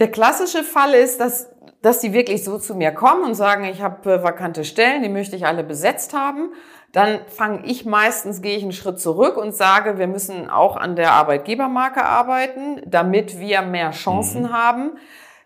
Der 0.00 0.10
klassische 0.10 0.64
Fall 0.64 0.94
ist, 0.94 1.20
dass, 1.20 1.50
dass 1.82 2.00
die 2.00 2.14
wirklich 2.14 2.42
so 2.42 2.58
zu 2.58 2.74
mir 2.74 2.90
kommen 2.90 3.22
und 3.22 3.34
sagen, 3.34 3.64
ich 3.64 3.82
habe 3.82 4.14
äh, 4.14 4.22
vakante 4.22 4.64
Stellen, 4.64 5.02
die 5.02 5.10
möchte 5.10 5.36
ich 5.36 5.46
alle 5.46 5.62
besetzt 5.62 6.14
haben. 6.14 6.52
Dann 6.92 7.20
fange 7.28 7.66
ich 7.66 7.84
meistens, 7.84 8.40
gehe 8.40 8.56
ich 8.56 8.62
einen 8.62 8.72
Schritt 8.72 8.98
zurück 8.98 9.36
und 9.36 9.54
sage, 9.54 9.98
wir 9.98 10.08
müssen 10.08 10.48
auch 10.48 10.76
an 10.76 10.96
der 10.96 11.12
Arbeitgebermarke 11.12 12.02
arbeiten, 12.02 12.80
damit 12.86 13.38
wir 13.38 13.60
mehr 13.60 13.90
Chancen 13.90 14.44
mhm. 14.44 14.52
haben. 14.52 14.92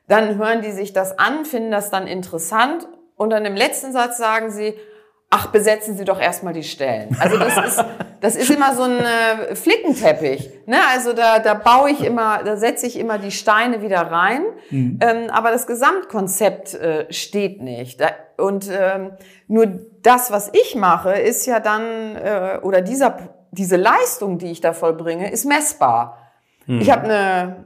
Dann 0.07 0.39
hören 0.39 0.63
die 0.63 0.71
sich 0.71 0.93
das 0.93 1.19
an, 1.19 1.45
finden 1.45 1.73
das 1.73 1.91
dann 1.91 2.07
interessant 2.07 2.87
und 3.17 3.31
dann 3.31 3.45
im 3.45 3.57
letzten 3.57 3.93
Satz 3.93 4.19
sagen 4.19 4.51
sie, 4.51 4.75
ach, 5.31 5.49
besetzen 5.49 5.97
Sie 5.97 6.05
doch 6.05 6.21
erstmal 6.21 6.53
die 6.53 6.63
Stellen. 6.63 7.17
Also 7.19 7.39
das 7.39 7.57
ist, 7.57 7.85
das 8.21 8.37
ist 8.37 8.51
immer 8.51 8.75
so 8.75 8.85
ein 8.85 9.01
äh, 9.01 9.55
Flickenteppich. 9.57 10.49
Ne? 10.67 10.77
Also 10.93 11.13
da, 11.13 11.41
da 11.41 11.55
baue 11.55 11.91
ich 11.91 12.05
immer, 12.05 12.43
da 12.45 12.57
setze 12.57 12.87
ich 12.87 12.99
immer 12.99 13.19
die 13.19 13.33
Steine 13.33 13.83
wieder 13.83 14.01
rein, 14.01 14.45
mhm. 14.71 14.99
ähm, 15.03 15.31
aber 15.31 15.51
das 15.51 15.67
Gesamtkonzept 15.67 16.75
äh, 16.75 17.13
steht 17.13 17.61
nicht. 17.61 18.01
Da, 18.01 18.11
und 18.37 18.71
ähm, 18.71 19.13
nur 19.49 19.67
das, 20.03 20.31
was 20.31 20.51
ich 20.53 20.77
mache, 20.77 21.13
ist 21.13 21.47
ja 21.47 21.61
dann, 21.61 22.17
äh, 22.17 22.61
oder 22.63 22.81
dieser, 22.81 23.19
diese 23.51 23.77
Leistung, 23.77 24.39
die 24.39 24.51
ich 24.51 24.61
da 24.61 24.73
vollbringe, 24.73 25.31
ist 25.31 25.45
messbar. 25.45 26.19
Mhm. 26.67 26.81
Ich 26.81 26.91
habe 26.91 27.05
eine, 27.05 27.65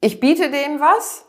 ich 0.00 0.20
biete 0.20 0.50
dem 0.50 0.80
was, 0.80 1.24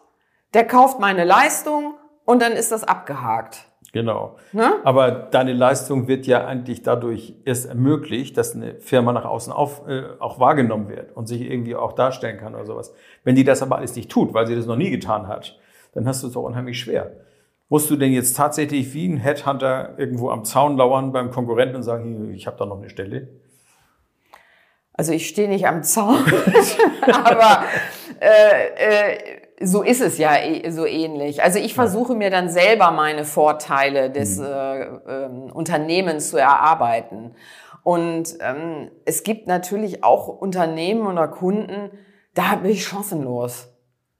der 0.54 0.68
kauft 0.68 1.00
meine 1.00 1.24
Leistung 1.24 1.96
und 2.26 2.42
dann 2.42 2.52
ist 2.52 2.72
das 2.72 2.84
abgehakt. 2.84 3.69
Genau. 3.92 4.38
Ne? 4.52 4.74
Aber 4.84 5.12
deine 5.12 5.54
Leistung 5.54 6.08
wird 6.08 6.28
ja 6.28 6.46
eigentlich 6.46 6.84
dadurch 6.84 7.34
erst 7.46 7.68
ermöglicht, 7.68 8.38
dass 8.38 8.56
eine 8.56 8.76
Firma 8.76 9.12
nach 9.14 9.26
außen 9.26 9.52
auf, 9.52 9.88
äh, 9.88 10.04
auch 10.20 10.40
wahrgenommen 10.40 10.90
wird 10.90 11.16
und 11.16 11.28
sich 11.28 11.42
irgendwie 11.42 11.76
auch 11.76 11.94
darstellen 11.94 12.38
kann 12.38 12.54
oder 12.54 12.66
sowas. 12.66 12.94
Wenn 13.24 13.36
die 13.36 13.44
das 13.44 13.62
aber 13.62 13.78
alles 13.78 13.96
nicht 13.96 14.12
tut, 14.12 14.34
weil 14.34 14.46
sie 14.46 14.56
das 14.56 14.68
noch 14.68 14.76
nie 14.76 14.92
getan 14.92 15.28
hat, 15.28 15.60
dann 15.94 16.08
hast 16.08 16.22
du 16.22 16.28
es 16.28 16.34
doch 16.34 16.44
unheimlich 16.44 16.80
schwer. 16.80 17.12
Musst 17.68 17.90
du 17.90 17.96
denn 17.96 18.12
jetzt 18.12 18.36
tatsächlich 18.36 18.94
wie 18.94 19.08
ein 19.08 19.18
Headhunter 19.18 19.94
irgendwo 19.98 20.30
am 20.30 20.44
Zaun 20.44 20.78
lauern 20.78 21.12
beim 21.12 21.32
Konkurrenten 21.32 21.78
und 21.78 21.84
sagen, 21.84 22.34
ich 22.34 22.48
habe 22.48 22.58
da 22.58 22.66
noch 22.66 22.80
eine 22.80 22.90
Stelle? 22.90 23.30
Also 24.94 25.14
ich 25.14 25.30
stehe 25.30 25.48
nicht 25.48 25.68
am 25.68 25.84
Zaun, 25.84 26.18
aber 27.12 27.64
äh, 28.20 29.14
äh, 29.14 29.18
so 29.62 29.82
ist 29.84 30.02
es 30.02 30.18
ja 30.18 30.36
eh, 30.36 30.70
so 30.72 30.86
ähnlich. 30.86 31.44
Also 31.44 31.60
ich 31.60 31.74
versuche 31.74 32.16
mir 32.16 32.30
dann 32.30 32.50
selber 32.50 32.92
meine 32.92 33.26
Vorteile 33.26 34.10
des 34.10 34.38
mhm. 34.38 34.46
äh, 34.46 34.82
äh, 34.82 35.52
Unternehmens 35.54 36.30
zu 36.30 36.38
erarbeiten. 36.38 37.36
Und 37.84 38.38
ähm, 38.42 38.92
es 39.06 39.24
gibt 39.24 39.48
natürlich 39.48 40.04
auch 40.04 40.28
Unternehmen 40.28 41.08
oder 41.08 41.28
Kunden, 41.28 41.92
da 42.34 42.56
bin 42.56 42.72
ich 42.72 42.86
chancenlos. 42.86 43.70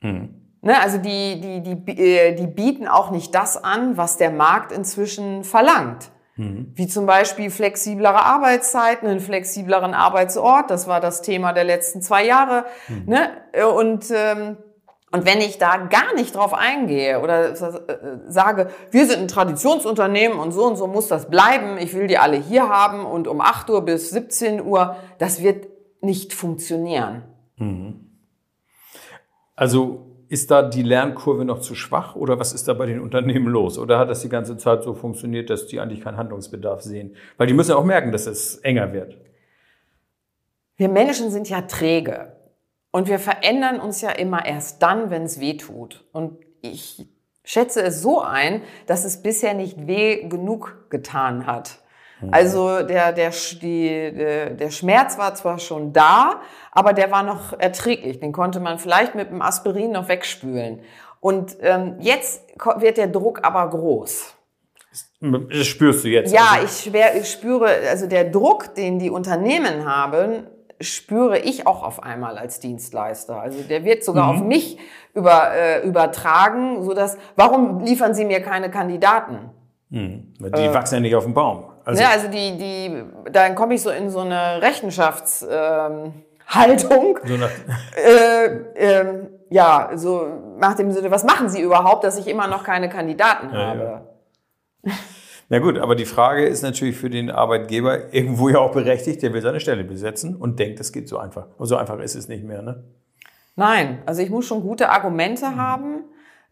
Mhm. 0.02 0.36
Ne, 0.62 0.82
also 0.82 0.98
die, 0.98 1.40
die, 1.40 1.62
die, 1.62 2.02
äh, 2.02 2.36
die 2.36 2.48
bieten 2.48 2.88
auch 2.88 3.12
nicht 3.12 3.34
das 3.34 3.64
an, 3.64 3.96
was 3.96 4.18
der 4.18 4.32
Markt 4.32 4.74
inzwischen 4.74 5.46
verlangt. 5.46 6.12
Mhm. 6.36 6.72
Wie 6.76 6.88
zum 6.88 7.06
Beispiel 7.06 7.50
flexiblere 7.50 8.26
Arbeitszeiten, 8.26 9.08
einen 9.08 9.20
flexibleren 9.22 9.94
Arbeitsort. 9.94 10.70
Das 10.70 10.88
war 10.88 11.00
das 11.00 11.22
Thema 11.22 11.54
der 11.54 11.64
letzten 11.64 12.02
zwei 12.02 12.26
Jahre. 12.26 12.66
Mhm. 12.90 13.06
Ne? 13.06 13.30
Und 13.78 14.06
ähm, 14.14 14.58
und 15.12 15.26
wenn 15.26 15.40
ich 15.40 15.58
da 15.58 15.78
gar 15.78 16.14
nicht 16.14 16.36
drauf 16.36 16.54
eingehe 16.54 17.20
oder 17.22 17.52
äh, 17.52 17.56
sage, 18.28 18.70
wir 18.92 19.08
sind 19.08 19.20
ein 19.20 19.28
Traditionsunternehmen 19.28 20.38
und 20.38 20.52
so 20.52 20.66
und 20.66 20.76
so 20.76 20.86
muss 20.86 21.08
das 21.08 21.30
bleiben, 21.30 21.78
ich 21.80 21.94
will 21.96 22.08
die 22.08 22.20
alle 22.20 22.38
hier 22.38 22.70
haben 22.70 23.06
und 23.06 23.28
um 23.28 23.42
8 23.42 23.70
Uhr 23.72 23.84
bis 23.84 24.12
17 24.12 24.64
Uhr, 24.64 24.96
das 25.18 25.42
wird 25.42 25.68
nicht 26.02 26.34
funktionieren. 26.34 27.24
Mhm. 27.58 28.12
Also 29.56 30.06
ist 30.30 30.52
da 30.52 30.62
die 30.62 30.84
Lernkurve 30.84 31.44
noch 31.44 31.60
zu 31.60 31.74
schwach 31.74 32.16
oder 32.16 32.40
was 32.40 32.54
ist 32.54 32.68
da 32.68 32.76
bei 32.76 32.86
den 32.86 33.02
Unternehmen 33.02 33.48
los? 33.48 33.80
Oder 33.80 33.98
hat 33.98 34.12
das 34.12 34.22
die 34.22 34.30
ganze 34.30 34.58
Zeit 34.58 34.84
so 34.84 34.94
funktioniert, 34.94 35.50
dass 35.50 35.66
die 35.66 35.80
eigentlich 35.80 36.02
keinen 36.02 36.18
Handlungsbedarf 36.18 36.82
sehen? 36.82 37.16
Weil 37.38 37.48
die 37.48 37.54
müssen 37.54 37.72
ja 37.72 37.78
auch 37.78 37.84
merken, 37.84 38.12
dass 38.12 38.28
es 38.28 38.58
enger 38.58 38.94
wird. 38.94 39.18
Wir 40.78 40.88
Menschen 40.88 41.32
sind 41.32 41.50
ja 41.50 41.62
träge. 41.62 42.39
Und 42.92 43.08
wir 43.08 43.20
verändern 43.20 43.80
uns 43.80 44.02
ja 44.02 44.10
immer 44.10 44.46
erst 44.46 44.82
dann, 44.82 45.10
wenn 45.10 45.24
es 45.24 45.40
weh 45.40 45.58
tut. 45.58 46.06
Und 46.12 46.40
ich 46.62 47.08
schätze 47.44 47.82
es 47.84 48.02
so 48.02 48.22
ein, 48.22 48.62
dass 48.88 49.06
es 49.06 49.22
bisher 49.22 49.54
nicht 49.54 49.88
weh 49.88 50.28
genug 50.28 50.88
getan 50.90 51.46
hat. 51.46 51.80
Mhm. 52.22 52.34
Also 52.34 52.84
der, 52.84 53.12
der, 53.14 53.32
die, 53.62 54.12
der, 54.56 54.72
Schmerz 54.72 55.18
war 55.18 55.36
zwar 55.36 55.60
schon 55.60 55.94
da, 55.94 56.42
aber 56.72 56.94
der 56.94 57.12
war 57.12 57.24
noch 57.24 57.58
erträglich. 57.58 58.20
Den 58.20 58.32
konnte 58.32 58.60
man 58.60 58.80
vielleicht 58.80 59.16
mit 59.16 59.30
dem 59.30 59.42
Aspirin 59.42 59.92
noch 59.92 60.08
wegspülen. 60.08 60.82
Und 61.20 61.58
ähm, 61.62 61.98
jetzt 62.00 62.44
wird 62.78 62.98
der 62.98 63.08
Druck 63.08 63.44
aber 63.44 63.70
groß. 63.70 64.36
Das 65.22 65.68
spürst 65.68 66.06
du 66.06 66.08
jetzt? 66.08 66.34
Ja, 66.34 66.52
also. 66.54 66.66
ich, 66.66 66.72
schwer, 66.84 67.16
ich 67.16 67.30
spüre, 67.30 67.68
also 67.90 68.08
der 68.08 68.24
Druck, 68.24 68.74
den 68.76 69.00
die 69.00 69.10
Unternehmen 69.10 69.86
haben, 69.86 70.48
spüre 70.82 71.40
ich 71.40 71.68
auch 71.68 71.84
auf 71.84 72.04
einmal 72.04 72.38
als 72.38 72.60
Dienstleister. 72.60 73.40
Also 73.40 73.62
der 73.64 73.84
wird 73.84 74.04
sogar 74.04 74.32
mhm. 74.32 74.40
auf 74.40 74.46
mich 74.46 74.78
über, 75.14 75.52
äh, 75.54 75.86
übertragen, 75.86 76.84
so 76.84 76.94
dass 76.94 77.18
warum 77.36 77.82
liefern 77.82 78.14
Sie 78.14 78.26
mir 78.26 78.42
keine 78.42 78.72
Kandidaten? 78.72 79.50
Mhm. 79.90 80.34
Die 80.40 80.46
äh, 80.46 80.74
wachsen 80.74 80.96
ja 80.96 81.02
nicht 81.02 81.16
auf 81.16 81.26
dem 81.26 81.34
Baum. 81.34 81.66
Also, 81.84 82.02
ja, 82.02 82.10
also 82.10 82.28
die, 82.28 82.58
die, 82.58 83.04
dann 83.32 83.56
komme 83.56 83.74
ich 83.74 83.82
so 83.82 83.90
in 83.90 84.10
so 84.10 84.20
eine 84.20 84.62
Rechenschaftshaltung. 84.62 87.20
Ähm, 87.24 87.26
so 87.26 87.36
äh, 87.98 88.46
äh, 88.76 89.28
ja, 89.50 89.92
so 89.96 90.28
nach 90.60 90.76
dem 90.76 90.92
Sinne, 90.92 91.10
was 91.10 91.24
machen 91.24 91.50
Sie 91.50 91.62
überhaupt, 91.62 92.04
dass 92.04 92.18
ich 92.18 92.28
immer 92.28 92.48
noch 92.48 92.64
keine 92.64 92.90
Kandidaten 92.90 93.50
ja, 93.52 93.60
habe? 93.60 94.02
Ja. 94.84 94.94
Na 95.52 95.58
gut, 95.58 95.80
aber 95.80 95.96
die 95.96 96.06
Frage 96.06 96.46
ist 96.46 96.62
natürlich 96.62 96.96
für 96.96 97.10
den 97.10 97.32
Arbeitgeber 97.32 98.14
irgendwo 98.14 98.50
ja 98.50 98.60
auch 98.60 98.72
berechtigt, 98.72 99.24
der 99.24 99.34
will 99.34 99.42
seine 99.42 99.60
Stelle 99.60 99.84
besetzen 99.84 100.36
und 100.36 100.60
denkt, 100.60 100.80
das 100.80 100.92
geht 100.92 101.10
so 101.10 101.18
einfach. 101.18 101.48
Und 101.58 101.66
so 101.66 101.76
einfach 101.76 102.00
ist 102.00 102.16
es 102.16 102.28
nicht 102.28 102.44
mehr, 102.44 102.62
ne? 102.62 102.84
Nein, 103.56 104.04
also 104.06 104.22
ich 104.22 104.30
muss 104.30 104.46
schon 104.46 104.62
gute 104.62 104.90
Argumente 104.90 105.48
mhm. 105.48 105.56
haben, 105.58 106.04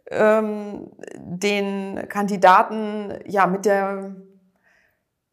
ähm, 0.10 0.92
den 1.16 2.10
Kandidaten 2.10 3.14
ja 3.26 3.46
mit 3.46 3.66
der 3.66 4.16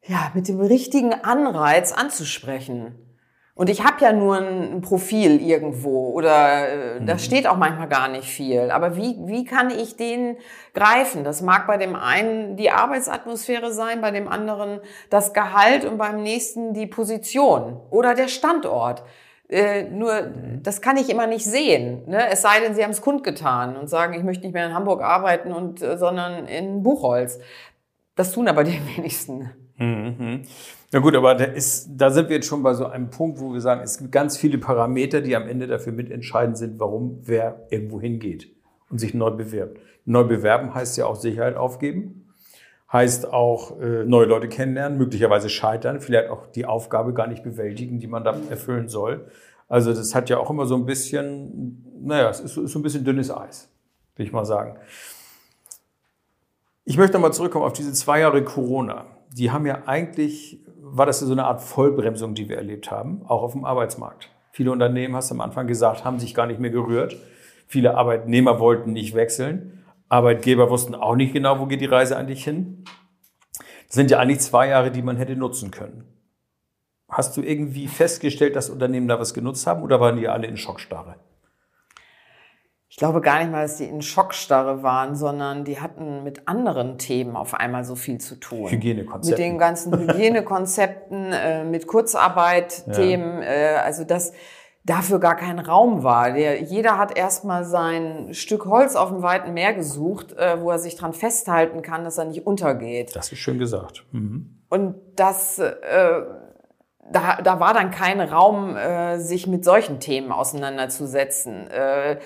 ja 0.07 0.31
mit 0.35 0.47
dem 0.47 0.61
richtigen 0.61 1.13
Anreiz 1.13 1.91
anzusprechen. 1.91 3.14
Und 3.57 3.69
ich 3.69 3.85
habe 3.85 4.01
ja 4.01 4.11
nur 4.11 4.35
ein 4.35 4.81
Profil 4.81 5.41
irgendwo 5.41 6.09
oder 6.09 6.97
äh, 6.97 7.05
da 7.05 7.13
mhm. 7.13 7.19
steht 7.19 7.47
auch 7.47 7.55
manchmal 7.55 7.87
gar 7.87 8.09
nicht 8.09 8.25
viel. 8.25 8.69
Aber 8.69 8.97
wie, 8.97 9.15
wie 9.21 9.45
kann 9.45 9.69
ich 9.69 9.95
den 9.95 10.35
greifen? 10.73 11.23
Das 11.23 11.41
mag 11.41 11.65
bei 11.65 11.77
dem 11.77 11.95
einen 11.95 12.57
die 12.57 12.69
Arbeitsatmosphäre 12.69 13.71
sein, 13.71 14.01
bei 14.01 14.11
dem 14.11 14.27
anderen 14.27 14.81
das 15.09 15.33
Gehalt 15.33 15.85
und 15.85 15.97
beim 15.97 16.21
nächsten 16.21 16.73
die 16.73 16.85
Position 16.85 17.79
oder 17.91 18.13
der 18.13 18.27
Standort. 18.27 19.03
Äh, 19.47 19.83
nur, 19.83 20.23
mhm. 20.23 20.61
das 20.61 20.81
kann 20.81 20.97
ich 20.97 21.09
immer 21.09 21.27
nicht 21.27 21.45
sehen. 21.45 22.03
Ne? 22.09 22.27
Es 22.29 22.41
sei 22.41 22.59
denn, 22.59 22.75
Sie 22.75 22.83
haben 22.83 22.91
es 22.91 23.01
kundgetan 23.01 23.77
und 23.77 23.89
sagen, 23.89 24.15
ich 24.15 24.23
möchte 24.23 24.43
nicht 24.43 24.53
mehr 24.53 24.65
in 24.65 24.73
Hamburg 24.73 25.01
arbeiten, 25.01 25.53
und, 25.53 25.81
äh, 25.81 25.97
sondern 25.97 26.45
in 26.47 26.83
Buchholz. 26.83 27.39
Das 28.15 28.33
tun 28.33 28.49
aber 28.49 28.65
die 28.65 28.81
wenigsten. 28.97 29.51
Mhm. 29.77 30.43
Na 30.91 30.99
gut, 30.99 31.15
aber 31.15 31.35
da, 31.35 31.45
ist, 31.45 31.89
da 31.95 32.09
sind 32.09 32.29
wir 32.29 32.37
jetzt 32.37 32.47
schon 32.47 32.63
bei 32.63 32.73
so 32.73 32.85
einem 32.85 33.09
Punkt, 33.09 33.39
wo 33.39 33.53
wir 33.53 33.59
sagen, 33.59 33.81
es 33.83 33.97
gibt 33.97 34.11
ganz 34.11 34.37
viele 34.37 34.57
Parameter, 34.57 35.21
die 35.21 35.35
am 35.35 35.47
Ende 35.47 35.67
dafür 35.67 35.91
mitentscheidend 35.91 36.57
sind, 36.57 36.79
warum 36.79 37.19
wer 37.23 37.67
irgendwo 37.69 37.99
hingeht 37.99 38.49
und 38.89 38.99
sich 38.99 39.13
neu 39.13 39.31
bewirbt. 39.31 39.79
Neu 40.05 40.23
bewerben 40.23 40.73
heißt 40.73 40.97
ja 40.97 41.05
auch 41.07 41.15
Sicherheit 41.15 41.57
aufgeben, 41.57 42.27
heißt 42.93 43.33
auch 43.33 43.79
äh, 43.81 44.05
neue 44.05 44.25
Leute 44.25 44.47
kennenlernen, 44.47 44.97
möglicherweise 44.97 45.49
scheitern, 45.49 45.99
vielleicht 45.99 46.29
auch 46.29 46.47
die 46.47 46.65
Aufgabe 46.65 47.13
gar 47.13 47.27
nicht 47.27 47.43
bewältigen, 47.43 47.99
die 47.99 48.07
man 48.07 48.23
da 48.23 48.37
erfüllen 48.49 48.87
soll. 48.87 49.27
Also 49.67 49.93
das 49.93 50.13
hat 50.15 50.29
ja 50.29 50.37
auch 50.37 50.49
immer 50.49 50.65
so 50.67 50.75
ein 50.75 50.85
bisschen, 50.85 51.83
naja, 52.01 52.29
es 52.29 52.39
ist, 52.39 52.55
ist 52.55 52.71
so 52.71 52.79
ein 52.79 52.83
bisschen 52.83 53.03
dünnes 53.03 53.31
Eis, 53.31 53.69
will 54.15 54.25
ich 54.25 54.31
mal 54.31 54.45
sagen. 54.45 54.77
Ich 56.85 56.97
möchte 56.97 57.13
nochmal 57.13 57.33
zurückkommen 57.33 57.65
auf 57.65 57.73
diese 57.73 57.91
zwei 57.93 58.19
Jahre 58.19 58.43
Corona. 58.43 59.07
Die 59.31 59.51
haben 59.51 59.65
ja 59.65 59.83
eigentlich 59.85 60.65
war 60.87 61.05
das 61.05 61.19
so 61.19 61.31
eine 61.31 61.45
Art 61.45 61.61
Vollbremsung, 61.61 62.35
die 62.35 62.47
wir 62.47 62.57
erlebt 62.57 62.91
haben, 62.91 63.23
auch 63.25 63.41
auf 63.41 63.53
dem 63.53 63.65
Arbeitsmarkt. 63.65 64.29
Viele 64.51 64.71
Unternehmen, 64.71 65.15
hast 65.15 65.31
du 65.31 65.35
am 65.35 65.41
Anfang 65.41 65.67
gesagt, 65.67 66.05
haben 66.05 66.19
sich 66.19 66.35
gar 66.35 66.45
nicht 66.45 66.59
mehr 66.59 66.69
gerührt. 66.69 67.17
Viele 67.67 67.97
Arbeitnehmer 67.97 68.59
wollten 68.59 68.93
nicht 68.93 69.15
wechseln. 69.15 69.83
Arbeitgeber 70.07 70.69
wussten 70.69 70.93
auch 70.93 71.15
nicht 71.15 71.33
genau, 71.33 71.59
wo 71.59 71.65
geht 71.65 71.81
die 71.81 71.85
Reise 71.85 72.15
eigentlich 72.15 72.43
hin. 72.43 72.85
Das 73.87 73.95
sind 73.95 74.11
ja 74.11 74.19
eigentlich 74.19 74.39
zwei 74.39 74.69
Jahre, 74.69 74.91
die 74.91 75.01
man 75.01 75.17
hätte 75.17 75.35
nutzen 75.35 75.71
können. 75.71 76.05
Hast 77.09 77.35
du 77.35 77.41
irgendwie 77.41 77.87
festgestellt, 77.87 78.55
dass 78.55 78.69
Unternehmen 78.69 79.07
da 79.07 79.19
was 79.19 79.33
genutzt 79.33 79.65
haben 79.67 79.81
oder 79.81 79.99
waren 79.99 80.17
die 80.17 80.27
alle 80.27 80.47
in 80.47 80.57
Schockstarre? 80.57 81.15
Ich 82.95 82.99
glaube 82.99 83.19
gar 83.19 83.39
nicht 83.39 83.51
mal, 83.51 83.63
dass 83.63 83.75
die 83.75 83.83
in 83.83 84.01
Schockstarre 84.01 84.81
waren, 84.81 85.17
sondern 85.17 85.65
die 85.65 85.81
hatten 85.81 86.23
mit 86.23 86.47
anderen 86.47 86.97
Themen 86.97 87.35
auf 87.35 87.53
einmal 87.53 87.83
so 87.83 87.95
viel 87.95 88.19
zu 88.19 88.39
tun. 88.39 88.71
Hygienekonzepten. 88.71 89.31
Mit 89.31 89.37
den 89.37 89.57
ganzen 89.57 89.99
Hygienekonzepten, 89.99 91.33
äh, 91.33 91.65
mit 91.65 91.87
Kurzarbeit-Themen, 91.87 93.41
ja. 93.41 93.49
äh, 93.49 93.75
also 93.83 94.05
dass 94.05 94.31
dafür 94.85 95.19
gar 95.19 95.35
kein 95.35 95.59
Raum 95.59 96.03
war. 96.03 96.31
Der, 96.31 96.61
jeder 96.61 96.97
hat 96.97 97.17
erstmal 97.17 97.65
sein 97.65 98.33
Stück 98.33 98.65
Holz 98.65 98.95
auf 98.95 99.09
dem 99.09 99.21
weiten 99.21 99.53
Meer 99.53 99.73
gesucht, 99.73 100.31
äh, 100.31 100.61
wo 100.61 100.71
er 100.71 100.79
sich 100.79 100.95
dran 100.95 101.11
festhalten 101.11 101.81
kann, 101.81 102.05
dass 102.05 102.17
er 102.17 102.23
nicht 102.23 102.47
untergeht. 102.47 103.13
Das 103.13 103.29
ist 103.29 103.39
schön 103.39 103.59
gesagt. 103.59 104.05
Mhm. 104.13 104.61
Und 104.69 104.95
das... 105.17 105.59
Äh, 105.59 106.21
da, 107.11 107.39
da 107.39 107.59
war 107.59 107.75
dann 107.75 107.91
kein 107.91 108.19
Raum, 108.19 108.75
äh, 108.75 109.19
sich 109.19 109.45
mit 109.45 109.63
solchen 109.63 109.99
Themen 109.99 110.31
auseinanderzusetzen. 110.31 111.67
Äh, 111.67 112.17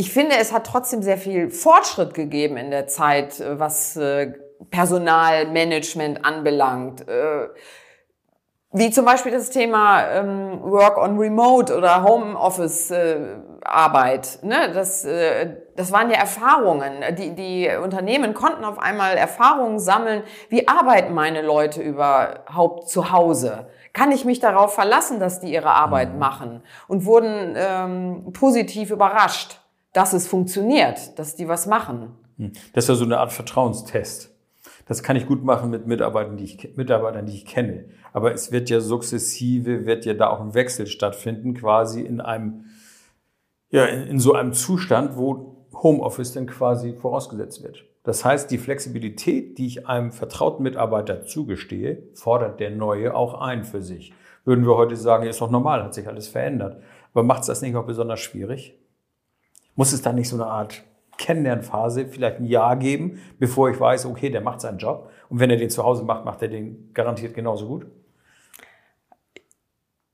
ich 0.00 0.10
finde, 0.10 0.36
es 0.40 0.50
hat 0.50 0.66
trotzdem 0.66 1.02
sehr 1.02 1.18
viel 1.18 1.50
Fortschritt 1.50 2.14
gegeben 2.14 2.56
in 2.56 2.70
der 2.70 2.86
Zeit, 2.86 3.38
äh, 3.38 3.60
was 3.60 3.96
äh, 3.96 4.32
Personalmanagement 4.70 6.24
anbelangt. 6.24 7.06
Äh, 7.06 7.48
wie 8.72 8.90
zum 8.90 9.04
Beispiel 9.04 9.30
das 9.30 9.50
Thema 9.50 10.08
ähm, 10.10 10.62
Work 10.62 10.96
on 10.96 11.18
Remote 11.18 11.76
oder 11.76 12.02
Homeoffice 12.02 12.94
Arbeit. 13.62 14.38
Ne? 14.42 14.70
Das, 14.72 15.04
das 15.74 15.90
waren 15.90 16.08
ja 16.08 16.16
Erfahrungen. 16.16 16.92
Die, 17.18 17.34
die 17.34 17.68
Unternehmen 17.82 18.32
konnten 18.32 18.64
auf 18.64 18.78
einmal 18.78 19.16
Erfahrungen 19.16 19.80
sammeln. 19.80 20.22
Wie 20.50 20.68
arbeiten 20.68 21.14
meine 21.14 21.42
Leute 21.42 21.82
überhaupt 21.82 22.88
zu 22.88 23.10
Hause? 23.10 23.66
Kann 23.92 24.12
ich 24.12 24.24
mich 24.24 24.38
darauf 24.38 24.72
verlassen, 24.72 25.18
dass 25.18 25.40
die 25.40 25.52
ihre 25.52 25.72
Arbeit 25.72 26.12
mhm. 26.12 26.18
machen? 26.20 26.62
Und 26.86 27.04
wurden 27.06 27.56
ähm, 27.56 28.32
positiv 28.32 28.92
überrascht 28.92 29.60
dass 29.92 30.12
es 30.12 30.26
funktioniert, 30.26 31.18
dass 31.18 31.36
die 31.36 31.48
was 31.48 31.66
machen. 31.66 32.12
Hm. 32.36 32.52
Das 32.72 32.84
ist 32.84 32.88
ja 32.88 32.94
so 32.94 33.04
eine 33.04 33.18
Art 33.18 33.32
Vertrauenstest. 33.32 34.30
Das 34.86 35.02
kann 35.02 35.16
ich 35.16 35.26
gut 35.26 35.44
machen 35.44 35.70
mit 35.70 35.86
Mitarbeitern, 35.86 36.36
die 36.36 36.44
ich, 36.44 36.76
Mitarbeitern, 36.76 37.26
die 37.26 37.34
ich 37.34 37.46
kenne. 37.46 37.84
Aber 38.12 38.32
es 38.32 38.50
wird 38.50 38.70
ja 38.70 38.80
sukzessive, 38.80 39.86
wird 39.86 40.04
ja 40.04 40.14
da 40.14 40.30
auch 40.30 40.40
ein 40.40 40.54
Wechsel 40.54 40.86
stattfinden, 40.86 41.54
quasi 41.54 42.00
in 42.00 42.20
einem, 42.20 42.64
ja, 43.70 43.84
in, 43.84 44.02
in 44.02 44.18
so 44.18 44.34
einem 44.34 44.52
Zustand, 44.52 45.16
wo 45.16 45.66
Homeoffice 45.72 46.32
dann 46.32 46.46
quasi 46.46 46.94
vorausgesetzt 46.94 47.62
wird. 47.62 47.84
Das 48.02 48.24
heißt, 48.24 48.50
die 48.50 48.58
Flexibilität, 48.58 49.58
die 49.58 49.66
ich 49.66 49.86
einem 49.86 50.10
vertrauten 50.10 50.62
Mitarbeiter 50.62 51.24
zugestehe, 51.24 52.02
fordert 52.14 52.58
der 52.58 52.70
Neue 52.70 53.14
auch 53.14 53.40
ein 53.40 53.62
für 53.62 53.82
sich. 53.82 54.12
Würden 54.44 54.64
wir 54.66 54.76
heute 54.76 54.96
sagen, 54.96 55.26
ist 55.26 55.40
doch 55.40 55.50
normal, 55.50 55.84
hat 55.84 55.94
sich 55.94 56.08
alles 56.08 56.28
verändert. 56.28 56.82
Aber 57.12 57.22
macht 57.22 57.42
es 57.42 57.46
das 57.46 57.62
nicht 57.62 57.76
auch 57.76 57.86
besonders 57.86 58.20
schwierig? 58.20 58.78
Muss 59.80 59.94
es 59.94 60.02
da 60.02 60.12
nicht 60.12 60.28
so 60.28 60.36
eine 60.36 60.44
Art 60.44 60.82
Kennenlernphase 61.16 62.04
vielleicht 62.04 62.38
ein 62.38 62.44
Jahr 62.44 62.76
geben, 62.76 63.18
bevor 63.38 63.70
ich 63.70 63.80
weiß, 63.80 64.04
okay, 64.04 64.28
der 64.28 64.42
macht 64.42 64.60
seinen 64.60 64.76
Job. 64.76 65.08
Und 65.30 65.40
wenn 65.40 65.48
er 65.48 65.56
den 65.56 65.70
zu 65.70 65.82
Hause 65.82 66.04
macht, 66.04 66.26
macht 66.26 66.42
er 66.42 66.48
den 66.48 66.90
garantiert 66.92 67.32
genauso 67.32 67.66
gut? 67.66 67.86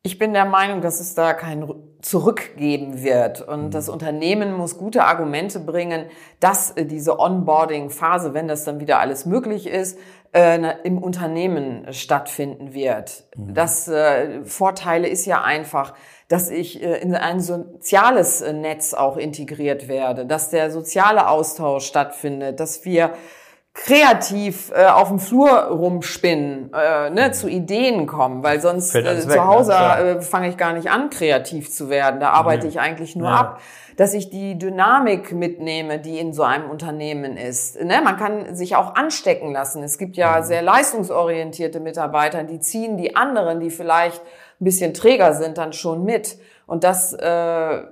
Ich 0.07 0.21
bin 0.21 0.35
der 0.35 0.45
Meinung, 0.45 0.83
dass 0.83 1.01
es 1.01 1.17
da 1.17 1.35
kein 1.35 1.69
Zurück 2.01 2.57
geben 2.57 3.03
wird. 3.03 3.41
Und 3.43 3.65
mhm. 3.65 3.71
das 3.73 3.89
Unternehmen 3.89 4.53
muss 4.53 4.79
gute 4.79 5.03
Argumente 5.03 5.59
bringen, 5.59 6.05
dass 6.39 6.71
äh, 6.71 6.87
diese 6.87 7.19
Onboarding-Phase, 7.19 8.33
wenn 8.33 8.47
das 8.47 8.63
dann 8.63 8.79
wieder 8.79 9.01
alles 9.01 9.27
möglich 9.27 9.67
ist, 9.67 9.99
äh, 10.33 10.75
im 10.85 10.99
Unternehmen 10.99 11.93
stattfinden 11.93 12.73
wird. 12.73 13.25
Mhm. 13.35 13.55
Das 13.55 13.89
äh, 13.89 14.45
Vorteile 14.45 15.09
ist 15.09 15.27
ja 15.27 15.43
einfach, 15.43 15.95
dass 16.29 16.51
ich 16.51 16.81
äh, 16.81 17.01
in 17.01 17.17
ein 17.17 17.41
soziales 17.41 18.43
äh, 18.43 18.53
Netz 18.53 18.95
auch 18.95 19.17
integriert 19.17 19.89
werde, 19.89 20.25
dass 20.25 20.51
der 20.51 20.71
soziale 20.71 21.29
Austausch 21.29 21.85
stattfindet, 21.85 22.61
dass 22.61 22.85
wir 22.85 23.11
kreativ 23.77 24.73
äh, 24.75 24.87
auf 24.87 25.09
dem 25.09 25.19
Flur 25.19 25.51
rumspinnen, 25.51 26.73
äh, 26.73 27.11
ne, 27.11 27.33
zu 27.33 27.47
Ideen 27.47 28.07
kommen, 28.07 28.43
weil 28.43 28.61
sonst 28.61 28.95
äh, 28.95 29.21
zu 29.21 29.29
weg, 29.29 29.39
Hause 29.39 29.73
ne? 29.73 29.99
äh, 29.99 30.23
fange 30.23 30.49
ich 30.49 30.57
gar 30.57 30.73
nicht 30.73 30.91
an, 30.91 31.11
kreativ 31.11 31.71
zu 31.71 31.91
werden. 31.91 32.19
Da 32.19 32.31
arbeite 32.31 32.65
mhm. 32.65 32.71
ich 32.71 32.81
eigentlich 32.81 33.17
nur 33.17 33.29
ja. 33.29 33.37
ab, 33.37 33.61
dass 33.99 34.15
ich 34.15 34.31
die 34.31 34.59
Dynamik 34.59 35.33
mitnehme, 35.33 35.99
die 35.99 36.19
in 36.19 36.33
so 36.33 36.43
einem 36.43 36.71
Unternehmen 36.71 37.37
ist. 37.37 37.79
Ne, 37.83 38.01
man 38.03 38.17
kann 38.17 38.55
sich 38.57 38.77
auch 38.77 38.95
anstecken 38.95 39.53
lassen. 39.53 39.83
Es 39.83 39.99
gibt 39.99 40.17
ja 40.17 40.39
mhm. 40.39 40.45
sehr 40.45 40.63
leistungsorientierte 40.63 41.79
Mitarbeiter, 41.79 42.45
die 42.45 42.61
ziehen 42.61 42.97
die 42.97 43.15
anderen, 43.15 43.61
die 43.61 43.71
vielleicht 43.71 44.23
ein 44.59 44.65
bisschen 44.65 44.95
träger 44.95 45.35
sind, 45.35 45.59
dann 45.59 45.75
schon 45.75 46.03
mit. 46.03 46.39
Und 46.67 46.83
das 46.83 47.13
äh, 47.13 47.83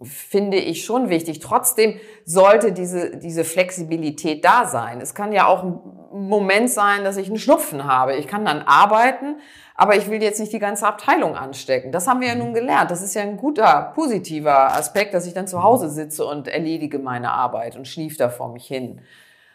finde 0.00 0.58
ich 0.58 0.84
schon 0.84 1.08
wichtig. 1.08 1.40
Trotzdem 1.40 1.98
sollte 2.24 2.72
diese, 2.72 3.16
diese 3.16 3.44
Flexibilität 3.44 4.44
da 4.44 4.66
sein. 4.66 5.00
Es 5.00 5.14
kann 5.14 5.32
ja 5.32 5.46
auch 5.46 5.64
ein 5.64 5.80
Moment 6.12 6.70
sein, 6.70 7.04
dass 7.04 7.16
ich 7.16 7.28
einen 7.28 7.38
Schnupfen 7.38 7.84
habe. 7.84 8.14
Ich 8.16 8.28
kann 8.28 8.44
dann 8.44 8.62
arbeiten, 8.62 9.36
aber 9.74 9.96
ich 9.96 10.08
will 10.08 10.22
jetzt 10.22 10.38
nicht 10.38 10.52
die 10.52 10.60
ganze 10.60 10.86
Abteilung 10.86 11.36
anstecken. 11.36 11.90
Das 11.90 12.06
haben 12.06 12.20
wir 12.20 12.28
ja 12.28 12.34
nun 12.36 12.54
gelernt. 12.54 12.90
Das 12.90 13.02
ist 13.02 13.14
ja 13.14 13.22
ein 13.22 13.36
guter, 13.36 13.92
positiver 13.94 14.72
Aspekt, 14.74 15.14
dass 15.14 15.26
ich 15.26 15.34
dann 15.34 15.48
zu 15.48 15.62
Hause 15.62 15.90
sitze 15.90 16.24
und 16.24 16.46
erledige 16.46 16.98
meine 16.98 17.32
Arbeit 17.32 17.76
und 17.76 17.88
schlief 17.88 18.16
da 18.16 18.28
vor 18.28 18.52
mich 18.52 18.66
hin. 18.66 19.00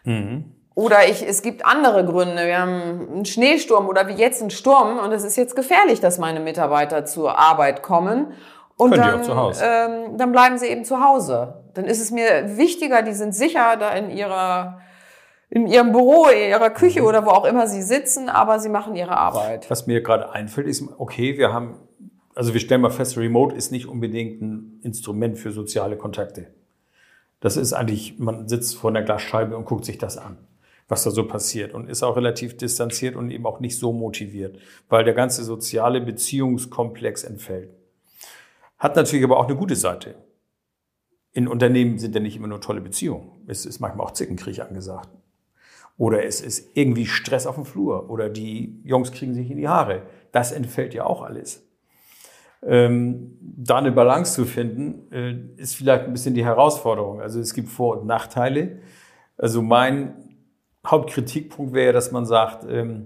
Mhm. 0.04 0.52
Oder 0.76 1.08
ich, 1.08 1.28
es 1.28 1.44
gibt 1.44 1.66
andere 1.66 2.04
Gründe. 2.04 2.48
Wir 2.48 2.60
haben 2.60 3.08
einen 3.12 3.26
Schneesturm 3.26 3.88
oder 3.88 4.08
wie 4.08 4.14
jetzt 4.14 4.42
einen 4.42 4.50
Sturm 4.50 4.98
und 4.98 5.12
es 5.12 5.24
ist 5.24 5.36
jetzt 5.36 5.56
gefährlich, 5.56 6.00
dass 6.02 6.18
meine 6.18 6.40
Mitarbeiter 6.40 7.06
zur 7.06 7.38
Arbeit 7.38 7.84
kommen. 7.84 8.34
Und 8.78 8.92
Können 8.92 9.02
dann, 9.02 9.16
die 9.16 9.22
auch 9.22 9.26
zu 9.26 9.36
Hause. 9.36 9.64
Ähm, 9.66 10.18
dann 10.18 10.32
bleiben 10.32 10.58
sie 10.58 10.68
eben 10.68 10.84
zu 10.84 11.04
Hause. 11.04 11.64
Dann 11.74 11.86
ist 11.86 12.02
es 12.02 12.12
mir 12.12 12.58
wichtiger, 12.58 13.02
die 13.02 13.14
sind 13.14 13.34
sicher 13.34 13.78
da 13.78 13.92
in 13.92 14.10
ihrer 14.10 14.80
in 15.54 15.68
ihrem 15.68 15.92
Büro, 15.92 16.30
in 16.30 16.50
ihrer 16.50 16.72
Küche 16.72 17.02
mhm. 17.02 17.08
oder 17.08 17.26
wo 17.28 17.30
auch 17.30 17.46
immer 17.46 17.68
sie 17.68 17.84
sitzen, 17.84 18.28
aber 18.28 18.60
sie 18.60 18.70
machen 18.70 18.96
ihre 18.96 19.16
Arbeit. 19.16 19.70
Was 19.70 19.86
mir 19.86 20.02
gerade 20.02 20.32
einfällt, 20.32 20.66
ist, 20.66 20.84
okay, 20.98 21.38
wir 21.38 21.54
haben, 21.54 21.78
also 22.34 22.54
wir 22.54 22.60
stellen 22.60 22.82
mal 22.82 22.90
fest, 22.90 23.18
Remote 23.18 23.56
ist 23.56 23.72
nicht 23.72 23.88
unbedingt 23.88 24.42
ein 24.42 24.80
Instrument 24.82 25.38
für 25.38 25.52
soziale 25.52 25.96
Kontakte. 25.96 26.48
Das 27.40 27.56
ist 27.56 27.72
eigentlich, 27.72 28.18
man 28.18 28.48
sitzt 28.48 28.76
vor 28.76 28.90
einer 28.90 29.04
Glasscheibe 29.04 29.56
und 29.56 29.66
guckt 29.66 29.86
sich 29.86 30.00
das 30.00 30.18
an, 30.18 30.40
was 30.88 31.04
da 31.04 31.12
so 31.12 31.28
passiert 31.28 31.76
und 31.76 31.88
ist 31.88 32.02
auch 32.02 32.16
relativ 32.16 32.58
distanziert 32.58 33.16
und 33.16 33.30
eben 33.30 33.46
auch 33.46 33.60
nicht 33.60 33.78
so 33.78 33.94
motiviert, 33.94 34.58
weil 34.90 35.04
der 35.04 35.14
ganze 35.14 35.44
soziale 35.44 36.02
Beziehungskomplex 36.02 37.26
entfällt. 37.26 37.70
Hat 38.84 38.98
natürlich 38.98 39.24
aber 39.24 39.38
auch 39.38 39.48
eine 39.48 39.56
gute 39.56 39.78
Seite. 39.78 40.16
In 41.32 41.48
Unternehmen 41.48 42.00
sind 42.00 42.14
ja 42.16 42.20
nicht 42.20 42.36
immer 42.36 42.50
nur 42.50 42.60
tolle 42.60 42.82
Beziehungen. 42.82 43.32
Es 43.48 43.66
ist 43.66 43.80
manchmal 43.80 44.06
auch 44.06 44.12
Zickenkrieg 44.12 44.60
angesagt. 44.60 45.08
Oder 45.98 46.26
es 46.26 46.42
ist 46.42 46.76
irgendwie 46.76 47.06
Stress 47.06 47.48
auf 47.48 47.56
dem 47.56 47.64
Flur. 47.64 48.10
Oder 48.10 48.28
die 48.28 48.82
Jungs 48.84 49.14
kriegen 49.14 49.34
sich 49.34 49.50
in 49.50 49.56
die 49.56 49.70
Haare. 49.70 50.02
Das 50.34 50.52
entfällt 50.52 50.94
ja 50.94 51.06
auch 51.06 51.22
alles. 51.22 51.66
Ähm, 52.62 53.38
da 53.40 53.78
eine 53.78 53.94
Balance 53.94 54.34
zu 54.34 54.44
finden, 54.44 55.10
äh, 55.14 55.38
ist 55.56 55.78
vielleicht 55.78 56.04
ein 56.04 56.12
bisschen 56.12 56.36
die 56.36 56.44
Herausforderung. 56.44 57.22
Also 57.22 57.40
es 57.40 57.54
gibt 57.54 57.70
Vor- 57.70 58.02
und 58.02 58.06
Nachteile. 58.06 58.82
Also 59.38 59.62
mein 59.62 60.36
Hauptkritikpunkt 60.86 61.74
wäre, 61.74 61.94
dass 61.94 62.12
man 62.12 62.26
sagt, 62.26 62.70
ähm, 62.70 63.06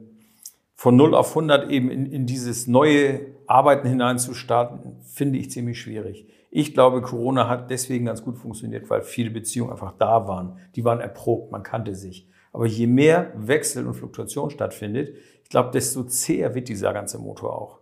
von 0.74 0.96
0 0.96 1.14
auf 1.14 1.30
100 1.30 1.70
eben 1.70 1.92
in, 1.92 2.08
in 2.08 2.26
dieses 2.26 2.66
neue 2.66 3.37
Arbeiten 3.48 3.88
hineinzustarten, 3.88 4.98
finde 5.02 5.40
ich 5.40 5.52
ziemlich 5.52 5.82
schwierig. 5.82 6.28
Ich 6.50 6.74
glaube, 6.74 7.02
Corona 7.02 7.48
hat 7.48 7.70
deswegen 7.72 8.06
ganz 8.06 8.24
gut 8.24 8.38
funktioniert, 8.38 8.90
weil 8.90 9.02
viele 9.02 9.32
Beziehungen 9.32 9.72
einfach 9.72 9.94
da 9.98 10.28
waren. 10.28 10.60
Die 10.76 10.86
waren 10.86 11.00
erprobt, 11.00 11.52
man 11.52 11.64
kannte 11.64 11.96
sich. 11.96 12.30
Aber 12.54 12.66
je 12.66 12.88
mehr 12.88 13.32
Wechsel 13.36 13.86
und 13.86 13.94
Fluktuation 13.94 14.50
stattfindet, 14.50 15.16
ich 15.44 15.50
glaube, 15.50 15.72
desto 15.72 16.04
zäher 16.04 16.56
wird 16.56 16.70
dieser 16.70 16.94
ganze 16.94 17.20
Motor 17.20 17.54
auch. 17.54 17.80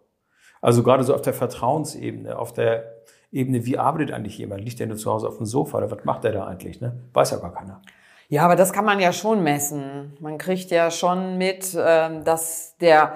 Also 0.62 0.84
gerade 0.84 1.04
so 1.04 1.13
auf 1.13 1.21
der 1.21 1.34
Vertrauensebene, 1.34 2.38
auf 2.38 2.54
der 2.54 2.95
Ebene, 3.32 3.65
wie 3.65 3.78
arbeitet 3.78 4.13
eigentlich 4.13 4.38
jemand? 4.38 4.63
Liegt 4.63 4.80
der 4.80 4.88
nur 4.88 4.97
zu 4.97 5.12
Hause 5.12 5.28
auf 5.28 5.38
dem 5.38 5.45
Sofa 5.45 5.78
oder 5.78 5.91
was 5.91 6.04
macht 6.06 6.23
der 6.23 6.32
da 6.32 6.45
eigentlich? 6.45 6.82
Ne? 6.82 7.04
Weiß 7.13 7.32
ja 7.32 7.38
gar 7.38 7.54
keiner. 7.54 7.82
Ja, 8.28 8.43
aber 8.43 8.56
das 8.56 8.73
kann 8.73 8.86
man 8.86 8.99
ja 8.99 9.13
schon 9.13 9.43
messen. 9.43 10.17
Man 10.19 10.38
kriegt 10.38 10.71
ja 10.71 10.89
schon 10.89 11.38
mit, 11.38 11.78
ähm, 11.80 12.23
dass 12.23 12.75
der, 12.78 13.15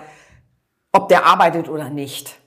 ob 0.92 1.08
der 1.08 1.26
arbeitet 1.26 1.70
oder 1.70 1.90
nicht. 1.90 2.39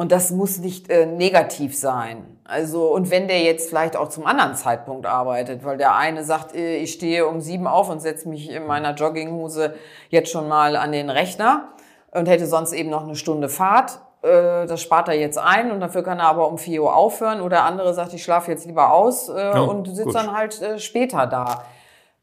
Und 0.00 0.12
das 0.12 0.30
muss 0.30 0.56
nicht 0.56 0.88
äh, 0.88 1.04
negativ 1.04 1.76
sein. 1.76 2.38
Also, 2.44 2.90
und 2.90 3.10
wenn 3.10 3.28
der 3.28 3.40
jetzt 3.40 3.68
vielleicht 3.68 3.98
auch 3.98 4.08
zum 4.08 4.24
anderen 4.24 4.54
Zeitpunkt 4.54 5.04
arbeitet, 5.04 5.62
weil 5.62 5.76
der 5.76 5.94
eine 5.94 6.24
sagt, 6.24 6.54
äh, 6.54 6.76
ich 6.76 6.94
stehe 6.94 7.26
um 7.26 7.42
sieben 7.42 7.66
auf 7.66 7.90
und 7.90 8.00
setze 8.00 8.26
mich 8.26 8.50
in 8.50 8.66
meiner 8.66 8.94
Jogginghose 8.94 9.74
jetzt 10.08 10.30
schon 10.32 10.48
mal 10.48 10.76
an 10.76 10.92
den 10.92 11.10
Rechner 11.10 11.68
und 12.12 12.28
hätte 12.28 12.46
sonst 12.46 12.72
eben 12.72 12.88
noch 12.88 13.02
eine 13.02 13.14
Stunde 13.14 13.50
Fahrt 13.50 14.00
äh, 14.22 14.64
das 14.66 14.80
spart 14.80 15.08
er 15.08 15.18
jetzt 15.18 15.36
ein 15.36 15.70
und 15.70 15.80
dafür 15.80 16.02
kann 16.02 16.18
er 16.18 16.28
aber 16.28 16.48
um 16.48 16.56
4 16.56 16.82
Uhr 16.82 16.96
aufhören. 16.96 17.42
Oder 17.42 17.64
andere 17.64 17.92
sagt, 17.92 18.14
ich 18.14 18.24
schlafe 18.24 18.50
jetzt 18.50 18.64
lieber 18.64 18.94
aus 18.94 19.28
äh, 19.28 19.38
ja, 19.38 19.60
und 19.60 19.94
sitze 19.94 20.14
dann 20.14 20.32
halt 20.34 20.62
äh, 20.62 20.78
später 20.78 21.26
da. 21.26 21.64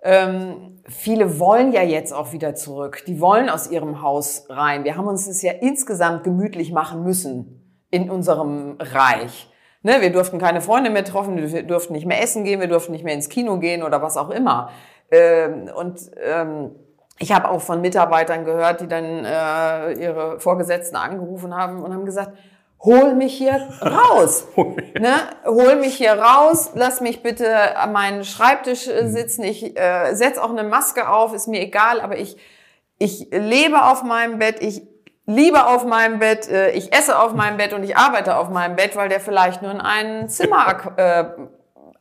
Ähm, 0.01 0.79
viele 0.87 1.39
wollen 1.39 1.73
ja 1.73 1.83
jetzt 1.83 2.11
auch 2.11 2.31
wieder 2.31 2.55
zurück. 2.55 3.03
Die 3.05 3.21
wollen 3.21 3.51
aus 3.51 3.69
ihrem 3.69 4.01
Haus 4.01 4.47
rein. 4.49 4.83
Wir 4.83 4.97
haben 4.97 5.07
uns 5.07 5.27
das 5.27 5.43
ja 5.43 5.51
insgesamt 5.51 6.23
gemütlich 6.23 6.71
machen 6.71 7.03
müssen 7.03 7.56
in 7.89 8.09
unserem 8.09 8.77
Reich. 8.79 9.49
Ne, 9.83 10.01
wir 10.01 10.11
durften 10.11 10.39
keine 10.39 10.61
Freunde 10.61 10.89
mehr 10.89 11.05
treffen, 11.05 11.37
wir 11.37 11.63
durften 11.63 11.93
nicht 11.93 12.05
mehr 12.05 12.21
essen 12.21 12.43
gehen, 12.43 12.59
wir 12.59 12.67
durften 12.67 12.91
nicht 12.91 13.05
mehr 13.05 13.13
ins 13.13 13.29
Kino 13.29 13.57
gehen 13.57 13.83
oder 13.83 14.01
was 14.01 14.17
auch 14.17 14.29
immer. 14.29 14.69
Ähm, 15.11 15.69
und 15.73 15.99
ähm, 16.21 16.71
ich 17.19 17.31
habe 17.31 17.49
auch 17.49 17.61
von 17.61 17.81
Mitarbeitern 17.81 18.43
gehört, 18.45 18.81
die 18.81 18.87
dann 18.87 19.25
äh, 19.25 19.93
ihre 19.93 20.39
Vorgesetzten 20.39 20.95
angerufen 20.95 21.55
haben 21.55 21.83
und 21.83 21.93
haben 21.93 22.05
gesagt, 22.05 22.37
hol 22.79 23.15
mich 23.15 23.35
hier 23.35 23.67
raus. 23.81 24.47
ne? 24.55 25.15
Hol 25.45 25.77
mich 25.77 25.95
hier 25.95 26.13
raus, 26.13 26.71
lass 26.75 27.01
mich 27.01 27.23
bitte 27.23 27.77
an 27.77 27.91
meinen 27.91 28.23
Schreibtisch 28.23 28.87
äh, 28.87 29.03
mhm. 29.03 29.09
sitzen. 29.09 29.43
Ich 29.43 29.79
äh, 29.79 30.13
setz 30.13 30.37
auch 30.37 30.51
eine 30.51 30.63
Maske 30.63 31.09
auf, 31.09 31.33
ist 31.33 31.47
mir 31.47 31.61
egal, 31.61 32.01
aber 32.01 32.17
ich, 32.17 32.37
ich 32.99 33.29
lebe 33.31 33.83
auf 33.83 34.03
meinem 34.03 34.39
Bett, 34.39 34.57
ich 34.61 34.81
liebe 35.27 35.67
auf 35.67 35.85
meinem 35.85 36.17
Bett, 36.17 36.49
äh, 36.49 36.71
ich 36.71 36.91
esse 36.93 37.19
auf 37.19 37.35
meinem 37.35 37.57
Bett 37.57 37.73
und 37.73 37.83
ich 37.83 37.95
arbeite 37.95 38.37
auf 38.37 38.49
meinem 38.49 38.75
Bett, 38.75 38.95
weil 38.95 39.09
der 39.09 39.19
vielleicht 39.19 39.61
nur 39.61 39.71
in 39.71 39.81
einem 39.81 40.27
Zimmer 40.29 40.97
äh, 40.97 41.25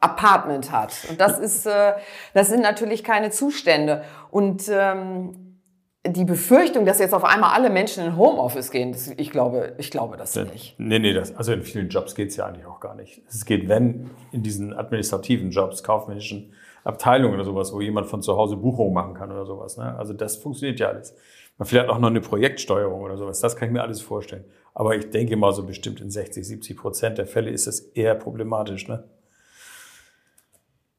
Apartment 0.00 0.72
hat. 0.72 0.94
Und 1.10 1.20
das 1.20 1.38
ist, 1.38 1.66
äh, 1.66 1.92
das 2.32 2.48
sind 2.48 2.62
natürlich 2.62 3.04
keine 3.04 3.30
Zustände. 3.30 4.04
Und 4.30 4.68
ähm, 4.70 5.58
die 6.06 6.24
Befürchtung, 6.24 6.86
dass 6.86 7.00
jetzt 7.00 7.14
auf 7.14 7.24
einmal 7.24 7.54
alle 7.54 7.68
Menschen 7.68 8.04
in 8.04 8.16
Homeoffice 8.16 8.70
gehen, 8.70 8.92
das, 8.92 9.08
ich 9.16 9.30
glaube, 9.30 9.74
ich 9.78 9.90
glaube 9.90 10.16
das 10.16 10.36
nicht. 10.36 10.78
Nee, 10.78 11.00
nee, 11.00 11.12
das, 11.12 11.34
also 11.36 11.52
in 11.52 11.62
vielen 11.62 11.88
Jobs 11.88 12.14
geht 12.14 12.28
es 12.28 12.36
ja 12.36 12.46
eigentlich 12.46 12.66
auch 12.66 12.78
gar 12.78 12.94
nicht. 12.94 13.22
Es 13.28 13.44
geht, 13.44 13.68
wenn 13.68 14.10
in 14.30 14.42
diesen 14.44 14.72
administrativen 14.72 15.50
Jobs, 15.50 15.82
kaufmännischen 15.82 16.52
Abteilungen 16.84 17.34
oder 17.34 17.44
sowas, 17.44 17.72
wo 17.72 17.80
jemand 17.80 18.06
von 18.06 18.22
zu 18.22 18.36
Hause 18.36 18.56
Buchungen 18.56 18.94
machen 18.94 19.14
kann 19.14 19.32
oder 19.32 19.44
sowas. 19.44 19.76
Ne? 19.76 19.96
Also 19.98 20.12
das 20.12 20.36
funktioniert 20.36 20.78
ja 20.78 20.88
alles. 20.88 21.16
Vielleicht 21.62 21.88
auch 21.88 21.98
noch 21.98 22.10
eine 22.10 22.20
Projektsteuerung 22.20 23.02
oder 23.02 23.16
sowas. 23.16 23.40
Das 23.40 23.56
kann 23.56 23.68
ich 23.68 23.72
mir 23.72 23.82
alles 23.82 24.02
vorstellen. 24.02 24.44
Aber 24.74 24.94
ich 24.94 25.10
denke 25.10 25.36
mal 25.36 25.52
so 25.54 25.62
bestimmt 25.62 26.00
in 26.02 26.10
60, 26.10 26.46
70 26.46 26.76
Prozent 26.76 27.18
der 27.18 27.26
Fälle 27.26 27.50
ist 27.50 27.66
es 27.66 27.80
eher 27.80 28.14
problematisch. 28.14 28.88
Ne? 28.88 29.04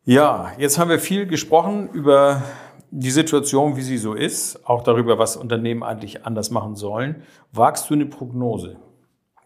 Ja, 0.03 0.51
jetzt 0.57 0.79
haben 0.79 0.89
wir 0.89 0.99
viel 0.99 1.27
gesprochen 1.27 1.89
über 1.89 2.41
die 2.89 3.11
Situation, 3.11 3.75
wie 3.75 3.81
sie 3.81 3.97
so 3.97 4.13
ist, 4.13 4.65
auch 4.65 4.81
darüber, 4.81 5.19
was 5.19 5.35
Unternehmen 5.35 5.83
eigentlich 5.83 6.25
anders 6.25 6.49
machen 6.49 6.75
sollen, 6.75 7.23
wagst 7.51 7.89
du 7.89 7.93
eine 7.93 8.05
Prognose? 8.05 8.77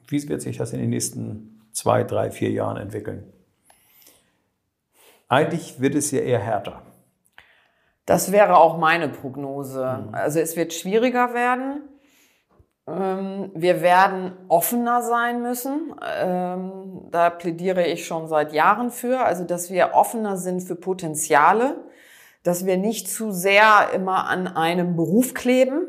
Wie 0.07 0.29
wird 0.29 0.41
sich 0.41 0.57
das 0.57 0.73
in 0.73 0.79
den 0.79 0.91
nächsten 0.91 1.61
zwei, 1.71 2.03
drei, 2.03 2.31
vier 2.31 2.51
Jahren 2.51 2.77
entwickeln? 2.77 3.23
Eigentlich 5.27 5.81
wird 5.81 5.95
es 5.95 6.11
ja 6.11 6.19
eher 6.19 6.39
härter. 6.39 6.83
Das 8.11 8.33
wäre 8.33 8.57
auch 8.57 8.77
meine 8.77 9.07
Prognose. 9.07 10.09
Also 10.11 10.41
es 10.41 10.57
wird 10.57 10.73
schwieriger 10.73 11.33
werden. 11.33 11.81
Ähm, 12.85 13.51
Wir 13.55 13.81
werden 13.81 14.33
offener 14.49 15.01
sein 15.01 15.41
müssen. 15.41 15.95
Ähm, 16.19 17.07
Da 17.09 17.29
plädiere 17.29 17.87
ich 17.87 18.05
schon 18.05 18.27
seit 18.27 18.51
Jahren 18.51 18.91
für. 18.91 19.21
Also, 19.21 19.45
dass 19.45 19.71
wir 19.71 19.93
offener 19.93 20.35
sind 20.35 20.59
für 20.59 20.75
Potenziale, 20.75 21.77
dass 22.43 22.65
wir 22.65 22.75
nicht 22.75 23.09
zu 23.09 23.31
sehr 23.31 23.91
immer 23.95 24.27
an 24.27 24.45
einem 24.45 24.97
Beruf 24.97 25.33
kleben. 25.33 25.87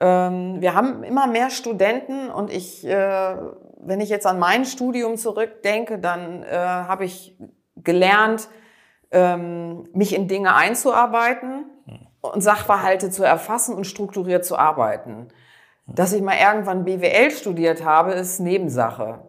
Ähm, 0.00 0.60
Wir 0.60 0.74
haben 0.74 1.04
immer 1.04 1.28
mehr 1.28 1.50
Studenten 1.50 2.30
und 2.30 2.52
ich, 2.52 2.84
äh, 2.84 3.36
wenn 3.78 4.00
ich 4.00 4.08
jetzt 4.08 4.26
an 4.26 4.40
mein 4.40 4.64
Studium 4.64 5.16
zurückdenke, 5.16 6.00
dann 6.00 6.42
äh, 6.42 6.48
habe 6.90 7.04
ich 7.04 7.38
gelernt, 7.76 8.48
ähm, 9.14 9.88
mich 9.94 10.14
in 10.14 10.28
Dinge 10.28 10.54
einzuarbeiten 10.54 11.66
und 12.20 12.42
Sachverhalte 12.42 13.10
zu 13.10 13.24
erfassen 13.24 13.74
und 13.74 13.86
strukturiert 13.86 14.44
zu 14.44 14.58
arbeiten. 14.58 15.28
Dass 15.86 16.14
ich 16.14 16.22
mal 16.22 16.36
irgendwann 16.42 16.84
BWL 16.84 17.30
studiert 17.30 17.84
habe, 17.84 18.12
ist 18.12 18.40
Nebensache. 18.40 19.20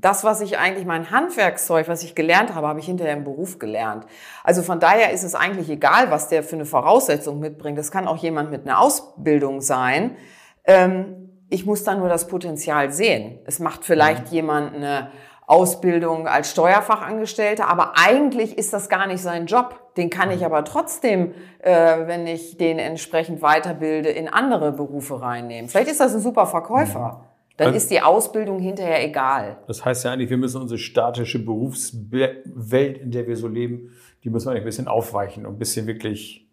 Das, 0.00 0.24
was 0.24 0.42
ich 0.42 0.58
eigentlich, 0.58 0.84
mein 0.84 1.10
Handwerkszeug, 1.10 1.88
was 1.88 2.02
ich 2.02 2.14
gelernt 2.14 2.54
habe, 2.54 2.68
habe 2.68 2.80
ich 2.80 2.86
hinterher 2.86 3.14
im 3.14 3.24
Beruf 3.24 3.58
gelernt. 3.58 4.04
Also 4.44 4.62
von 4.62 4.78
daher 4.78 5.12
ist 5.12 5.22
es 5.22 5.34
eigentlich 5.34 5.70
egal, 5.70 6.10
was 6.10 6.28
der 6.28 6.42
für 6.42 6.56
eine 6.56 6.66
Voraussetzung 6.66 7.40
mitbringt. 7.40 7.78
Das 7.78 7.90
kann 7.90 8.06
auch 8.06 8.18
jemand 8.18 8.50
mit 8.50 8.66
einer 8.66 8.78
Ausbildung 8.78 9.62
sein. 9.62 10.16
Ähm, 10.64 11.30
ich 11.48 11.64
muss 11.64 11.82
da 11.82 11.94
nur 11.94 12.10
das 12.10 12.28
Potenzial 12.28 12.92
sehen. 12.92 13.38
Es 13.46 13.58
macht 13.58 13.84
vielleicht 13.84 14.28
jemand 14.28 14.74
eine 14.74 15.10
Ausbildung 15.52 16.26
als 16.26 16.50
Steuerfachangestellter, 16.52 17.68
aber 17.68 17.92
eigentlich 17.98 18.56
ist 18.56 18.72
das 18.72 18.88
gar 18.88 19.06
nicht 19.06 19.20
sein 19.22 19.44
Job. 19.44 19.78
Den 19.98 20.08
kann 20.08 20.30
ich 20.30 20.46
aber 20.46 20.64
trotzdem, 20.64 21.34
äh, 21.58 22.06
wenn 22.06 22.26
ich 22.26 22.56
den 22.56 22.78
entsprechend 22.78 23.42
weiterbilde, 23.42 24.08
in 24.08 24.28
andere 24.28 24.72
Berufe 24.72 25.20
reinnehmen. 25.20 25.68
Vielleicht 25.68 25.90
ist 25.90 26.00
das 26.00 26.14
ein 26.14 26.20
super 26.20 26.46
Verkäufer. 26.46 27.26
Dann 27.58 27.66
Also- 27.66 27.76
ist 27.76 27.90
die 27.90 28.00
Ausbildung 28.00 28.60
hinterher 28.60 29.04
egal. 29.04 29.58
Das 29.66 29.84
heißt 29.84 30.06
ja 30.06 30.12
eigentlich, 30.12 30.30
wir 30.30 30.38
müssen 30.38 30.62
unsere 30.62 30.78
statische 30.78 31.38
Berufswelt, 31.44 32.98
in 32.98 33.10
der 33.10 33.26
wir 33.26 33.36
so 33.36 33.46
leben, 33.46 33.94
die 34.24 34.30
müssen 34.30 34.46
wir 34.46 34.52
eigentlich 34.52 34.62
ein 34.62 34.66
bisschen 34.66 34.88
aufweichen 34.88 35.44
und 35.44 35.56
ein 35.56 35.58
bisschen 35.58 35.86
wirklich 35.86 36.48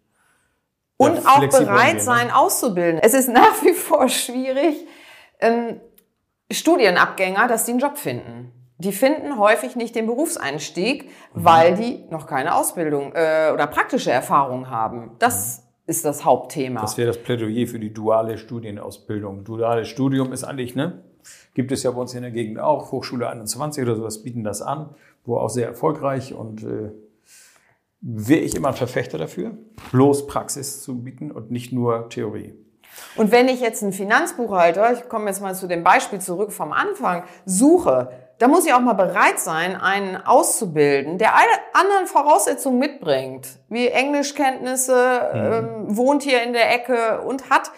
Und 0.98 1.14
ja, 1.14 1.20
auch 1.22 1.38
flexibel 1.38 1.68
bereit 1.68 1.94
ne? 1.94 2.00
sein, 2.00 2.30
auszubilden. 2.30 3.00
Es 3.02 3.14
ist 3.14 3.30
nach 3.30 3.62
wie 3.62 3.72
vor 3.72 4.10
schwierig, 4.10 4.76
ähm, 5.40 5.80
Studienabgänger, 6.52 7.48
dass 7.48 7.64
die 7.64 7.70
einen 7.70 7.80
Job 7.80 7.96
finden. 7.96 8.52
Die 8.80 8.92
finden 8.92 9.38
häufig 9.38 9.76
nicht 9.76 9.94
den 9.94 10.06
Berufseinstieg, 10.06 11.04
Mhm. 11.04 11.10
weil 11.34 11.74
die 11.76 12.04
noch 12.10 12.26
keine 12.26 12.54
Ausbildung 12.54 13.12
äh, 13.14 13.50
oder 13.52 13.66
praktische 13.66 14.10
Erfahrung 14.10 14.68
haben. 14.70 15.12
Das 15.18 15.64
ist 15.86 16.04
das 16.04 16.24
Hauptthema. 16.24 16.80
Mhm. 16.80 16.84
Das 16.84 16.96
wäre 16.98 17.08
das 17.08 17.18
Plädoyer 17.18 17.66
für 17.66 17.78
die 17.78 17.92
duale 17.92 18.38
Studienausbildung. 18.38 19.44
Duales 19.44 19.88
Studium 19.88 20.32
ist 20.32 20.44
eigentlich, 20.44 20.74
ne? 20.74 21.02
Gibt 21.54 21.72
es 21.72 21.82
ja 21.82 21.90
bei 21.90 22.00
uns 22.00 22.14
in 22.14 22.22
der 22.22 22.30
Gegend 22.30 22.58
auch, 22.58 22.92
Hochschule 22.92 23.28
21 23.28 23.82
oder 23.84 23.96
sowas 23.96 24.22
bieten 24.22 24.42
das 24.44 24.62
an, 24.62 24.94
wo 25.24 25.36
auch 25.36 25.50
sehr 25.50 25.66
erfolgreich 25.66 26.32
und 26.32 26.62
äh, 26.62 26.90
wäre 28.00 28.40
ich 28.40 28.54
immer 28.54 28.68
ein 28.68 28.74
Verfechter 28.74 29.18
dafür, 29.18 29.52
bloß 29.92 30.26
Praxis 30.26 30.82
zu 30.82 31.02
bieten 31.02 31.30
und 31.30 31.50
nicht 31.50 31.72
nur 31.72 32.08
Theorie. 32.08 32.54
Und 33.16 33.30
wenn 33.30 33.48
ich 33.48 33.60
jetzt 33.60 33.82
einen 33.82 33.92
Finanzbuchhalter, 33.92 34.92
ich 34.94 35.08
komme 35.08 35.26
jetzt 35.26 35.42
mal 35.42 35.54
zu 35.54 35.66
dem 35.68 35.84
Beispiel 35.84 36.20
zurück 36.20 36.52
vom 36.52 36.72
Anfang, 36.72 37.24
suche, 37.44 38.10
da 38.40 38.48
muss 38.48 38.64
ich 38.64 38.72
auch 38.72 38.80
mal 38.80 38.94
bereit 38.94 39.38
sein, 39.38 39.78
einen 39.78 40.16
auszubilden, 40.16 41.18
der 41.18 41.36
alle 41.36 41.50
anderen 41.74 42.06
Voraussetzungen 42.06 42.78
mitbringt, 42.78 43.46
wie 43.68 43.88
Englischkenntnisse, 43.88 45.30
ähm, 45.34 45.96
wohnt 45.96 46.22
hier 46.22 46.42
in 46.42 46.54
der 46.54 46.72
Ecke 46.72 47.20
und 47.20 47.50
hat 47.50 47.70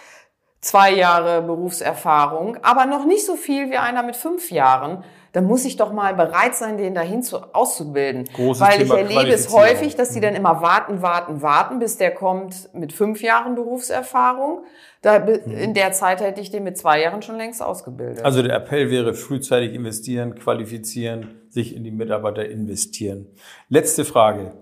zwei 0.60 0.92
Jahre 0.92 1.42
Berufserfahrung, 1.42 2.58
aber 2.62 2.86
noch 2.86 3.04
nicht 3.04 3.26
so 3.26 3.34
viel 3.34 3.70
wie 3.70 3.76
einer 3.76 4.04
mit 4.04 4.14
fünf 4.14 4.52
Jahren. 4.52 5.02
Dann 5.32 5.46
muss 5.46 5.64
ich 5.64 5.76
doch 5.76 5.92
mal 5.92 6.14
bereit 6.14 6.54
sein, 6.54 6.76
den 6.76 6.94
dahin 6.94 7.22
zu, 7.22 7.38
auszubilden. 7.54 8.24
Großes 8.34 8.60
Weil 8.60 8.78
Thema 8.78 8.94
ich 8.96 9.00
erlebe 9.00 9.34
es 9.34 9.50
häufig, 9.50 9.96
dass 9.96 10.10
die 10.10 10.20
dann 10.20 10.34
immer 10.34 10.60
warten, 10.60 11.00
warten, 11.00 11.40
warten, 11.40 11.78
bis 11.78 11.96
der 11.96 12.12
kommt 12.12 12.68
mit 12.74 12.92
fünf 12.92 13.22
Jahren 13.22 13.54
Berufserfahrung. 13.54 14.64
Da, 15.00 15.16
in 15.16 15.72
der 15.72 15.92
Zeit 15.92 16.20
hätte 16.20 16.42
ich 16.42 16.50
den 16.50 16.64
mit 16.64 16.76
zwei 16.76 17.00
Jahren 17.00 17.22
schon 17.22 17.38
längst 17.38 17.62
ausgebildet. 17.62 18.24
Also 18.24 18.42
der 18.42 18.54
Appell 18.54 18.90
wäre 18.90 19.14
frühzeitig 19.14 19.72
investieren, 19.72 20.34
qualifizieren, 20.34 21.40
sich 21.48 21.74
in 21.74 21.82
die 21.82 21.90
Mitarbeiter 21.90 22.46
investieren. 22.46 23.26
Letzte 23.70 24.04
Frage. 24.04 24.52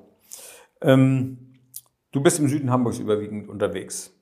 Ähm, 0.83 1.59
du 2.13 2.23
bist 2.23 2.39
im 2.39 2.49
Süden 2.49 2.71
Hamburgs 2.71 3.01
überwiegend 3.01 3.49
unterwegs. 3.49 4.15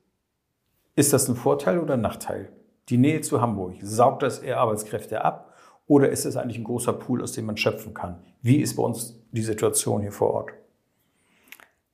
Ist 0.96 1.12
das 1.12 1.28
ein 1.28 1.36
Vorteil 1.36 1.78
oder 1.78 1.94
ein 1.94 2.00
Nachteil? 2.00 2.50
Die 2.88 2.96
Nähe 2.96 3.20
zu 3.20 3.42
Hamburg, 3.42 3.74
saugt 3.82 4.22
das 4.22 4.38
eher 4.38 4.60
Arbeitskräfte 4.60 5.22
ab 5.22 5.47
oder 5.88 6.10
ist 6.10 6.26
es 6.26 6.36
eigentlich 6.36 6.58
ein 6.58 6.64
großer 6.64 6.92
Pool, 6.92 7.22
aus 7.22 7.32
dem 7.32 7.46
man 7.46 7.56
schöpfen 7.56 7.94
kann? 7.94 8.22
Wie 8.42 8.58
ist 8.58 8.76
bei 8.76 8.82
uns 8.82 9.18
die 9.32 9.42
Situation 9.42 10.02
hier 10.02 10.12
vor 10.12 10.32
Ort? 10.32 10.50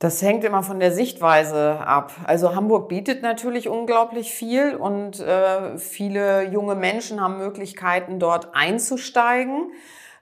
Das 0.01 0.21
hängt 0.21 0.45
immer 0.45 0.63
von 0.63 0.81
der 0.81 0.93
Sichtweise 0.93 1.79
ab. 1.79 2.13
Also 2.25 2.55
Hamburg 2.55 2.89
bietet 2.89 3.23
natürlich 3.23 3.69
unglaublich 3.69 4.33
viel 4.33 4.75
und 4.75 5.21
äh, 5.21 5.79
viele 5.79 6.51
junge 6.51 6.75
Menschen 6.75 7.23
haben 7.23 7.39
Möglichkeiten, 7.39 8.19
dort 8.19 8.55
einzusteigen. 8.55 9.73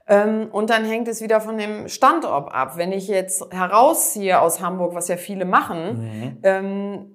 Ähm, 0.06 0.48
und 0.52 0.70
dann 0.70 0.84
hängt 0.84 1.08
es 1.08 1.22
wieder 1.22 1.40
von 1.40 1.56
dem 1.56 1.88
Standort 1.88 2.52
ab. 2.52 2.76
Wenn 2.76 2.92
ich 2.92 3.08
jetzt 3.08 3.52
herausziehe 3.52 4.40
aus 4.40 4.60
Hamburg, 4.60 4.94
was 4.94 5.08
ja 5.08 5.16
viele 5.16 5.46
machen, 5.46 6.38
ähm, 6.42 7.06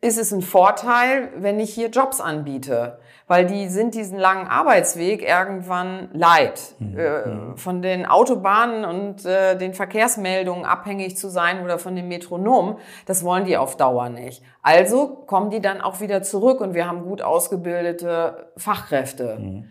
ist 0.00 0.18
es 0.18 0.32
ein 0.32 0.42
Vorteil, 0.42 1.30
wenn 1.36 1.58
ich 1.58 1.74
hier 1.74 1.88
Jobs 1.88 2.20
anbiete, 2.20 3.00
weil 3.28 3.46
die 3.46 3.68
sind 3.68 3.94
diesen 3.94 4.18
langen 4.18 4.48
Arbeitsweg 4.48 5.22
irgendwann 5.22 6.08
leid, 6.12 6.74
äh, 6.80 7.56
von 7.56 7.82
den 7.82 8.06
Autobahnen 8.06 8.84
und 8.84 9.24
äh, 9.26 9.56
den 9.56 9.74
Verkehrsmeldungen 9.74 10.64
abhängig 10.64 11.16
zu 11.16 11.28
sein 11.28 11.62
oder 11.62 11.78
von 11.78 11.94
dem 11.94 12.08
Metronom. 12.08 12.78
Das 13.06 13.22
wollen 13.22 13.44
die 13.44 13.58
auf 13.58 13.76
Dauer 13.76 14.08
nicht. 14.08 14.42
Also 14.62 15.08
kommen 15.26 15.50
die 15.50 15.60
dann 15.60 15.82
auch 15.82 16.00
wieder 16.00 16.22
zurück 16.22 16.60
und 16.60 16.74
wir 16.74 16.88
haben 16.88 17.04
gut 17.04 17.22
ausgebildete 17.22 18.50
Fachkräfte. 18.56 19.64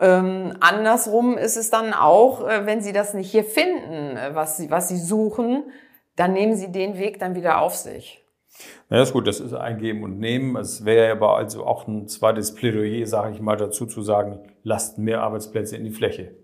Ähm, 0.00 0.56
andersrum 0.60 1.38
ist 1.38 1.56
es 1.56 1.70
dann 1.70 1.94
auch, 1.94 2.48
äh, 2.48 2.66
wenn 2.66 2.82
sie 2.82 2.92
das 2.92 3.14
nicht 3.14 3.30
hier 3.30 3.44
finden, 3.44 4.18
was 4.32 4.56
sie, 4.56 4.70
was 4.70 4.88
sie 4.88 4.98
suchen, 4.98 5.64
dann 6.16 6.32
nehmen 6.32 6.56
sie 6.56 6.72
den 6.72 6.98
Weg 6.98 7.20
dann 7.20 7.36
wieder 7.36 7.60
auf 7.60 7.76
sich. 7.76 8.21
Na 8.88 8.96
ja, 8.96 9.02
ist 9.02 9.12
gut, 9.12 9.26
das 9.26 9.40
ist 9.40 9.54
ein 9.54 9.78
Geben 9.78 10.02
und 10.02 10.18
Nehmen. 10.18 10.56
Es 10.56 10.84
wäre 10.84 11.12
aber 11.12 11.36
also 11.36 11.64
auch 11.64 11.86
ein 11.86 12.08
zweites 12.08 12.54
Plädoyer, 12.54 13.06
sage 13.06 13.34
ich 13.34 13.40
mal, 13.40 13.56
dazu 13.56 13.86
zu 13.86 14.02
sagen, 14.02 14.40
lasst 14.62 14.98
mehr 14.98 15.22
Arbeitsplätze 15.22 15.76
in 15.76 15.84
die 15.84 15.90
Fläche. 15.90 16.34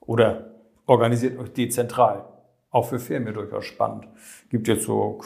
Oder 0.00 0.54
organisiert 0.86 1.38
euch 1.38 1.52
dezentral. 1.52 2.24
Auch 2.70 2.86
für 2.86 2.98
Firmen 2.98 3.34
durchaus 3.34 3.66
spannend. 3.66 4.08
Gibt 4.48 4.66
jetzt 4.66 4.84
so 4.84 5.20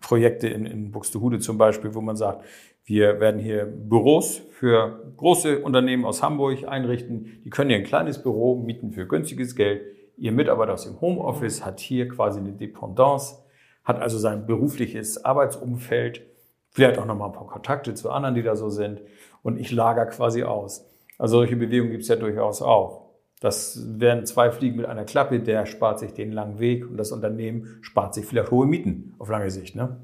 Projekte 0.00 0.48
in, 0.48 0.66
in 0.66 0.90
Buxtehude 0.90 1.38
zum 1.38 1.56
Beispiel, 1.56 1.94
wo 1.94 2.00
man 2.00 2.16
sagt, 2.16 2.44
wir 2.84 3.20
werden 3.20 3.40
hier 3.40 3.64
Büros 3.64 4.42
für 4.50 5.12
große 5.16 5.60
Unternehmen 5.60 6.04
aus 6.04 6.22
Hamburg 6.22 6.66
einrichten. 6.66 7.40
Die 7.44 7.50
können 7.50 7.70
hier 7.70 7.78
ein 7.78 7.84
kleines 7.84 8.20
Büro 8.20 8.56
mieten 8.56 8.90
für 8.90 9.06
günstiges 9.06 9.54
Geld. 9.54 9.82
Ihr 10.16 10.32
Mitarbeiter 10.32 10.72
aus 10.72 10.84
dem 10.84 11.00
Homeoffice 11.00 11.64
hat 11.64 11.78
hier 11.78 12.08
quasi 12.08 12.40
eine 12.40 12.52
Dependance, 12.52 13.36
hat 13.84 14.00
also 14.00 14.18
sein 14.18 14.46
berufliches 14.46 15.24
Arbeitsumfeld, 15.24 16.22
vielleicht 16.70 16.98
auch 16.98 17.06
nochmal 17.06 17.28
ein 17.30 17.34
paar 17.34 17.46
Kontakte 17.46 17.94
zu 17.94 18.10
anderen, 18.10 18.34
die 18.34 18.42
da 18.42 18.56
so 18.56 18.68
sind. 18.68 19.00
Und 19.42 19.58
ich 19.58 19.70
lager 19.70 20.06
quasi 20.06 20.44
aus. 20.44 20.86
Also 21.18 21.38
solche 21.38 21.56
Bewegungen 21.56 21.92
gibt 21.92 22.02
es 22.02 22.08
ja 22.08 22.16
durchaus 22.16 22.62
auch. 22.62 23.10
Das 23.40 23.82
wären 23.98 24.26
zwei 24.26 24.50
Fliegen 24.50 24.76
mit 24.76 24.86
einer 24.86 25.04
Klappe, 25.04 25.40
der 25.40 25.64
spart 25.64 25.98
sich 25.98 26.12
den 26.12 26.30
langen 26.30 26.58
Weg 26.58 26.88
und 26.88 26.98
das 26.98 27.10
Unternehmen 27.10 27.78
spart 27.80 28.14
sich 28.14 28.26
vielleicht 28.26 28.50
hohe 28.50 28.66
Mieten 28.66 29.14
auf 29.18 29.30
lange 29.30 29.50
Sicht, 29.50 29.74
ne? 29.74 29.96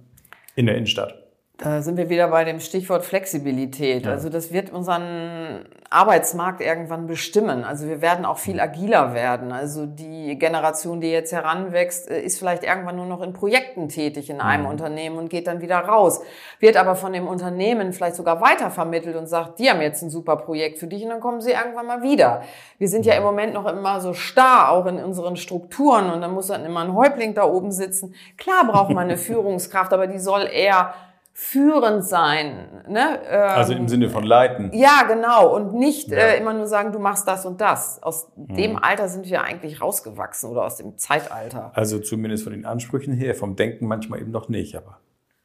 In 0.54 0.66
der 0.66 0.76
Innenstadt. 0.76 1.25
Da 1.58 1.80
sind 1.80 1.96
wir 1.96 2.10
wieder 2.10 2.28
bei 2.28 2.44
dem 2.44 2.60
Stichwort 2.60 3.02
Flexibilität. 3.02 4.04
Ja. 4.04 4.12
Also 4.12 4.28
das 4.28 4.52
wird 4.52 4.70
unseren 4.70 5.64
Arbeitsmarkt 5.88 6.60
irgendwann 6.60 7.06
bestimmen. 7.06 7.64
Also 7.64 7.86
wir 7.86 8.02
werden 8.02 8.26
auch 8.26 8.36
viel 8.36 8.60
agiler 8.60 9.14
werden. 9.14 9.52
Also 9.52 9.86
die 9.86 10.38
Generation, 10.38 11.00
die 11.00 11.10
jetzt 11.10 11.32
heranwächst, 11.32 12.10
äh, 12.10 12.20
ist 12.20 12.38
vielleicht 12.38 12.62
irgendwann 12.62 12.96
nur 12.96 13.06
noch 13.06 13.22
in 13.22 13.32
Projekten 13.32 13.88
tätig 13.88 14.28
in 14.28 14.42
einem 14.42 14.64
mhm. 14.64 14.70
Unternehmen 14.70 15.16
und 15.16 15.30
geht 15.30 15.46
dann 15.46 15.62
wieder 15.62 15.78
raus. 15.78 16.20
Wird 16.60 16.76
aber 16.76 16.94
von 16.94 17.14
dem 17.14 17.26
Unternehmen 17.26 17.94
vielleicht 17.94 18.16
sogar 18.16 18.42
weitervermittelt 18.42 19.16
und 19.16 19.26
sagt, 19.26 19.58
die 19.58 19.70
haben 19.70 19.80
jetzt 19.80 20.02
ein 20.02 20.10
super 20.10 20.36
Projekt 20.36 20.78
für 20.78 20.88
dich 20.88 21.04
und 21.04 21.08
dann 21.08 21.20
kommen 21.20 21.40
sie 21.40 21.52
irgendwann 21.52 21.86
mal 21.86 22.02
wieder. 22.02 22.42
Wir 22.76 22.88
sind 22.88 23.06
ja 23.06 23.14
im 23.14 23.22
Moment 23.22 23.54
noch 23.54 23.66
immer 23.66 24.02
so 24.02 24.12
starr, 24.12 24.70
auch 24.70 24.84
in 24.84 24.98
unseren 24.98 25.36
Strukturen 25.36 26.10
und 26.10 26.20
dann 26.20 26.34
muss 26.34 26.48
dann 26.48 26.66
immer 26.66 26.80
ein 26.80 26.94
Häuptling 26.94 27.32
da 27.32 27.44
oben 27.44 27.72
sitzen. 27.72 28.14
Klar 28.36 28.66
braucht 28.66 28.90
man 28.90 29.04
eine 29.04 29.16
Führungskraft, 29.16 29.94
aber 29.94 30.06
die 30.06 30.18
soll 30.18 30.50
eher 30.52 30.92
führend 31.38 32.02
sein. 32.02 32.82
Ne? 32.88 33.20
Ähm, 33.28 33.50
also 33.50 33.74
im 33.74 33.88
Sinne 33.88 34.08
von 34.08 34.24
leiten. 34.24 34.70
Ja, 34.72 35.02
genau. 35.06 35.54
Und 35.54 35.74
nicht 35.74 36.08
ja. 36.08 36.16
äh, 36.16 36.38
immer 36.38 36.54
nur 36.54 36.66
sagen, 36.66 36.92
du 36.92 36.98
machst 36.98 37.28
das 37.28 37.44
und 37.44 37.60
das. 37.60 38.02
Aus 38.02 38.32
hm. 38.36 38.56
dem 38.56 38.82
Alter 38.82 39.06
sind 39.08 39.28
wir 39.28 39.42
eigentlich 39.42 39.82
rausgewachsen 39.82 40.48
oder 40.48 40.64
aus 40.64 40.76
dem 40.76 40.96
Zeitalter. 40.96 41.72
Also 41.74 41.98
zumindest 41.98 42.42
von 42.44 42.54
den 42.54 42.64
Ansprüchen 42.64 43.12
her, 43.12 43.34
vom 43.34 43.54
Denken 43.54 43.86
manchmal 43.86 44.22
eben 44.22 44.30
noch 44.30 44.48
nicht. 44.48 44.76
Aber 44.76 45.00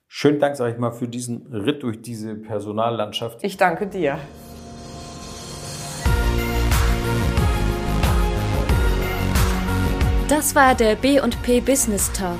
schönen 0.08 0.39
Dank, 0.39 0.56
sage 0.56 0.71
ich 0.71 0.80
mal, 0.80 0.91
für 0.91 1.10
diesen 1.10 1.47
Ritt 1.47 1.84
durch 1.84 2.01
diese 2.01 2.36
Personallandschaft. 2.36 3.43
Ich 3.43 3.58
danke 3.58 3.88
dir. 3.88 4.17
Das 10.30 10.56
war 10.56 10.73
der 10.73 10.95
B&P 10.95 11.60
Business 11.60 12.10
Talk 12.13 12.39